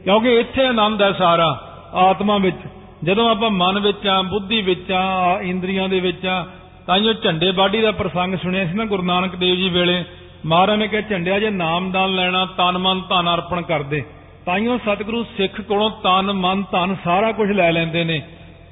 [0.05, 1.61] ਕਿਉਂਕਿ ਇੱਥੇ ਆਨੰਦ ਹੈ ਸਾਰਾ
[1.94, 2.57] ਆਤਮਾ ਵਿੱਚ।
[3.05, 6.46] ਜਦੋਂ ਆਪਾਂ ਮਨ ਵਿੱਚ ਆ, ਬੁੱਧੀ ਵਿੱਚ ਆ ਇੰਦਰੀਆਂ ਦੇ ਵਿੱਚ ਆ
[6.87, 10.05] ਤਾਈਓ ਝੰਡੇ ਬਾਡੀ ਦਾ ਪ੍ਰਸੰਗ ਸੁਣਿਆ ਸੀ ਨਾ ਗੁਰੂ ਨਾਨਕ ਦੇਵ ਜੀ ਵੇਲੇ।
[10.46, 14.03] ਮਹਾਰਾਜ ਨੇ ਕਿਹਾ, ਝੰਡਿਆ ਜੇ ਨਾਮਦਾਨ ਲੈਣਾ, ਤਨ ਮਨ ਧਨ ਅਰਪਣ ਕਰਦੇ
[14.46, 18.22] ਤਾਈਓ ਸਤਿਗੁਰੂ ਸਿੱਖ ਕੋਲੋਂ ਤਨ ਮਨ ਧਨ ਸਾਰਾ ਕੁਝ ਲੈ ਲੈਂਦੇ ਨੇ।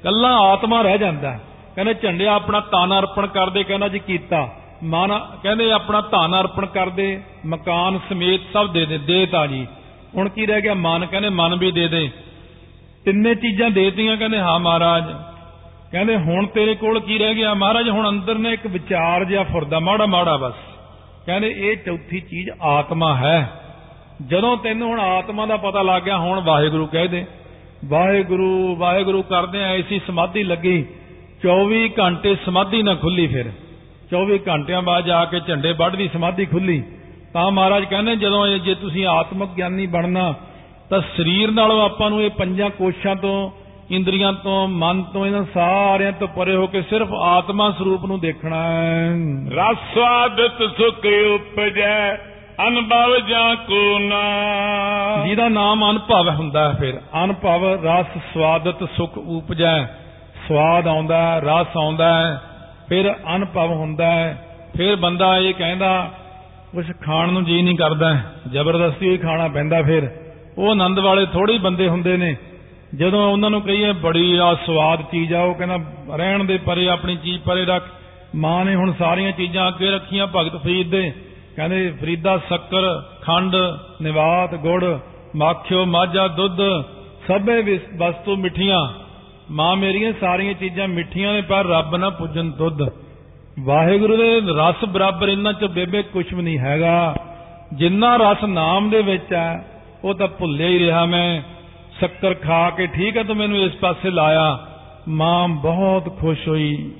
[0.03, 1.39] ਕੱਲਾ ਆਤਮਾ ਰਹਿ ਜਾਂਦਾ
[1.75, 4.49] ਕਹਿੰਦੇ, ਝੰਡਿਆ ਆਪਣਾ ਤਨ ਅਰਪਣ ਕਰਦੇ। ਕਹਿੰਦਾ ਜੀ, ਕੀਤਾ।
[4.83, 9.67] ਮਨ, ਕਹਿੰਦੇ, ਆਪਣਾ ਧਨ ਅਰਪਣ ਕਰਦੇ, ਮਕਾਨ ਸਮੇਤ ਸਭ ਦੇ ਦੇ ਦੇਤਾ ਜੀ।
[10.15, 10.73] ਹੁਣ ਕੀ ਰਹਿ ਗਿਆ?
[10.73, 12.11] ਮਨ ਕਹਿੰਦੇ, ਮਨ ਵੀ ਦੇ ਦੇ।
[13.05, 15.03] ਤਿੰਨੇ ਚੀਜ਼ਾਂ ਦੇਤੀਆਂ ਕਹਿੰਦੇ, ਹਾਂ ਮਹਾਰਾਜ।
[15.91, 17.53] ਕਹਿੰਦੇ, ਹੁਣ ਤੇਰੇ ਕੋਲ ਕੀ ਰਹਿ ਗਿਆ?
[17.53, 20.53] ਮਹਾਰਾਜ, ਹੁਣ ਅੰਦਰ ਨੇ ਇੱਕ ਵਿਚਾਰ ਜਿਹਾ ਫੁਰਦਾ ਮਾੜਾ ਮਾੜਾ ਬਸ।
[21.29, 23.61] ਕਹਿੰਦੇ ਇਹ ਚੌਥੀ ਚੀਜ਼ ਆਤਮਾ ਹੈ।
[24.27, 27.25] ਜਦੋਂ ਤੈਨੂੰ ਹੁਣ ਆਤਮਾ ਦਾ ਪਤਾ ਲੱਗ ਗਿਆ, ਹੁਣ ਵਾਹਿਗੁਰੂ ਕਹਿ ਦੇ
[27.85, 30.85] ਵਾਹਿਗੁਰੂ ਵਾਹਿਗੁਰੂ ਕਰਦੇ ਆ ਐਸੀ ਸਮਾਧੀ ਲੱਗੀ
[31.41, 33.45] 24 ਘੰਟੇ ਸਮਾਧੀ ਨਾ ਖੁੱਲੀ ਫਿਰ।
[34.11, 36.83] 24 ਘੰਟਿਆਂ ਬਾਅਦ ਜਾ ਕੇ ਝੰਡੇ ਵੱਢ ਦੀ ਸਮਾਧੀ ਖੁੱਲੀ।
[37.33, 40.33] ਤਾਂ ਮਹਾਰਾਜ ਕਹਿੰਦੇ, ਜਦੋਂ ਇਹ ਜੇ ਤੁਸੀਂ ਆਤਮਿਕ ਗਿਆਨੀ ਬਣਨਾ,
[40.89, 43.51] ਤਾਂ ਸਰੀਰ ਨਾਲੋਂ ਆਪਾਂ ਨੂੰ ਇਹ ਪੰਜਾਂ ਕੋਸ਼ਾਂ ਤੋਂ
[43.91, 48.63] ਇੰਦਰੀਆਂ ਤੋਂ ਮਨ ਤੋਂ ਇਹਨਾਂ ਸਾਰਿਆਂ ਤੋਂ ਪਰੇ ਹੋ ਕੇ ਸਿਰਫ ਆਤਮਾ ਸਰੂਪ ਨੂੰ ਦੇਖਣਾ
[48.63, 49.15] ਹੈ।
[49.49, 52.15] ਰਸ ਸਵਾਦਤ ਸੁਖ ਉਪਜੈ
[52.67, 54.21] ਅਨਭਵ ਜਾਂ ਕੋ ਨਾ।
[55.25, 59.83] ਜਿਹਦਾ ਨਾਮ ਅਨੁਭਵ ਹੁੰਦਾ ਹੈ ਫਿਰ। ਅਨੁਭਵ ਰਸ ਸਵਾਦਤ ਸੁਖ ਉਪਜੈ।
[60.47, 62.41] ਸਵਾਦ ਆਉਂਦਾ ਰਸ ਆਉਂਦਾ
[62.89, 64.35] ਫਿਰ ਅਨੁਭਵ ਹੁੰਦਾ
[64.77, 66.11] ਫਿਰ ਬੰਦਾ ਇਹ ਕਹਿੰਦਾ
[66.71, 68.17] ਕੁਝ ਖਾਣ ਨੂੰ ਜੀ ਨਹੀਂ ਕਰਦਾ।
[68.51, 70.11] ਜ਼ਬਰਦਸਤੀ ਹੀ ਖਾਣਾ ਪੈਂਦਾ ਫਿਰ।
[70.57, 72.35] ਉਹ ਆਨੰਦ ਵਾਲੇ ਥੋੜੇ ਬੰਦੇ ਹੁੰਦੇ ਨੇ।
[72.95, 75.77] ਜਦੋਂ ਉਹਨਾਂ ਨੂੰ ਕਹੀਏ, ਬੜੀ ਆ ਸਵਾਦ ਚੀਜ਼ ਆ, ਉਹ ਕਹਿੰਦਾ,
[76.17, 77.83] ਰਹਿਣ ਦੇ ਪਰੇ, ਆਪਣੀ ਚੀਜ਼ ਪਰੇ ਰੱਖ।
[78.35, 81.13] ਮਾਂ ਨੇ ਹੁਣ ਸਾਰੀਆਂ ਚੀਜ਼ਾਂ ਅੱਗੇ ਰੱਖੀਆਂ, ਭਗਤ ਫਰੀਦ ਦੇ।
[81.55, 83.55] ਕਹਿੰਦੇ, ਫਰੀਦਾ ਸ਼ੱਕਰ, ਖੰਡ,
[84.01, 84.85] ਨਿਵਾਤ, ਗੁੜ,
[85.35, 86.83] ਮਾਖਿਓ, ਮਾਝਾ, ਦੁੱਧ,
[87.27, 88.93] ਸਭੇ ਵਸਤੂ ਮਿੱਠੀਆਂ।
[89.51, 92.81] ਮਾਂ, ਮੇਰੀਆਂ ਸਾਰੀਆਂ ਚੀਜ਼ਾਂ ਮਿੱਠੀਆਂ ਨੇ, ਪਰ ਰੱਬ ਨਾ ਪੁੱਜਣ ਦੁੱਧ।
[93.59, 97.15] ਵਾਹਿਗੁਰੂ ਦੇ ਰਸ ਬਰਾਬਰ ਇਹਨਾਂ ਚ ਬੇਬੇ ਕੁਝ ਵੀ ਨਹੀਂ ਹੈਗਾ।
[97.73, 99.65] ਜਿੰਨਾ ਰਸ ਨਾਮ ਦੇ ਵਿੱਚ ਹੈ,
[100.03, 101.41] ਉਹ ਤਾਂ ਭੁੱਲਿਆ ਹੀ ਰਿਹਾ ਮੈਂ।
[101.99, 104.59] ਸ਼ੱਕਰ ਖਾ ਕੇ ਠੀਕ ਹੈ ਤੂੰ ਮੈਨੂੰ ਇਸ ਪਾਸੇ ਲਾਇਆ।
[105.07, 106.91] ਮਾਂ ਬਹੁਤ ਖੁਸ਼ ਹੋਈ।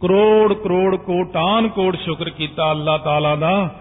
[0.00, 3.74] ਕਰੋੜ ਕਰੋੜ ਕੋਟਾਨ ਕੋਟ ਸ਼ੁਕਰ ਕੀਤਾ ਅੱਲਾਹ ਤਾਲਾ ਦਾ।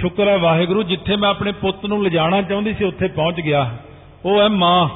[0.00, 3.76] ਸ਼ੁਕਰ ਹੈ ਵਾਹਿਗੁਰੂ, ਜਿੱਥੇ ਮੈਂ ਆਪਣੇ ਪੁੱਤ ਨੂੰ ਲਿਜਾਣਾ ਚਾਹੁੰਦੀ ਸੀ, ਉੱਥੇ ਪਹੁੰਚ ਗਿਆ।
[4.24, 4.88] ਉਹ ਹੈ ਮਾਂ,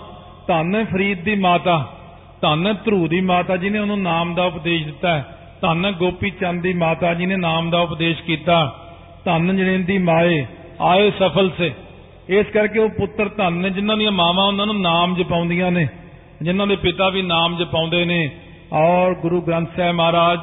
[0.47, 1.89] ਧੰਨ ਹੈ ਫਰੀਦ ਦੀ ਮਾਤਾ,
[2.41, 5.23] ਧੰਨ ਹੈ ਧਰੂ ਦੀ ਮਾਤਾ ਜੀ ਨੇ ਉਹਨੂੰ ਨਾਮ ਦਾ ਉਪਦੇਸ਼ ਦਿੱਤਾ
[5.61, 8.79] ਧੰਨ ਹੈ ਗੋਪੀ ਚੰਦ ਦੀ ਮਾਤਾ ਜੀ ਨੇ ਨਾਮ ਦਾ ਉਪਦੇਸ਼ ਕੀਤਾ।
[9.25, 10.47] ਧੰਨ ਜਨੇਂਦੀ ਮਾਏ,
[10.81, 11.73] ਆਏ ਸਫਲ ਸੇ।
[12.29, 15.89] ਇਸ ਕਰਕੇ ਉਹ ਪੁੱਤਰ ਧੰਨ ਨੇ, ਜਿਨ੍ਹਾਂ ਦੀਆਂ ਮਾਵਾਂ ਉਹਨਾਂ ਨੂੰ ਨਾਮ ਜਪਾਉਂਦੀਆਂ ਨੇ,
[16.43, 18.31] ਜਿਨ੍ਹਾਂ ਦੇ ਪਿਤਾ ਵੀ ਨਾਮ ਜਪਾਉਂਦੇ ਨੇ।
[18.73, 20.39] ਔਰ ਗੁਰੂ ਗ੍ਰੰਥ ਸਾਹਿਬ ਮਹਾਰਾਜ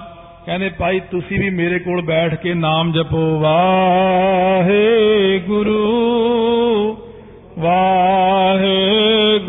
[0.45, 6.97] ਕਹਿੰਦੇ, ਭਾਈ, ਤੁਸੀਂ ਵੀ ਮੇਰੇ ਕੋਲ ਬੈਠ ਕੇ ਨਾਮ ਜਪੋ। ਵਾਹੇ ਗੁਰੂ
[7.59, 9.39] ਵਾਹੇ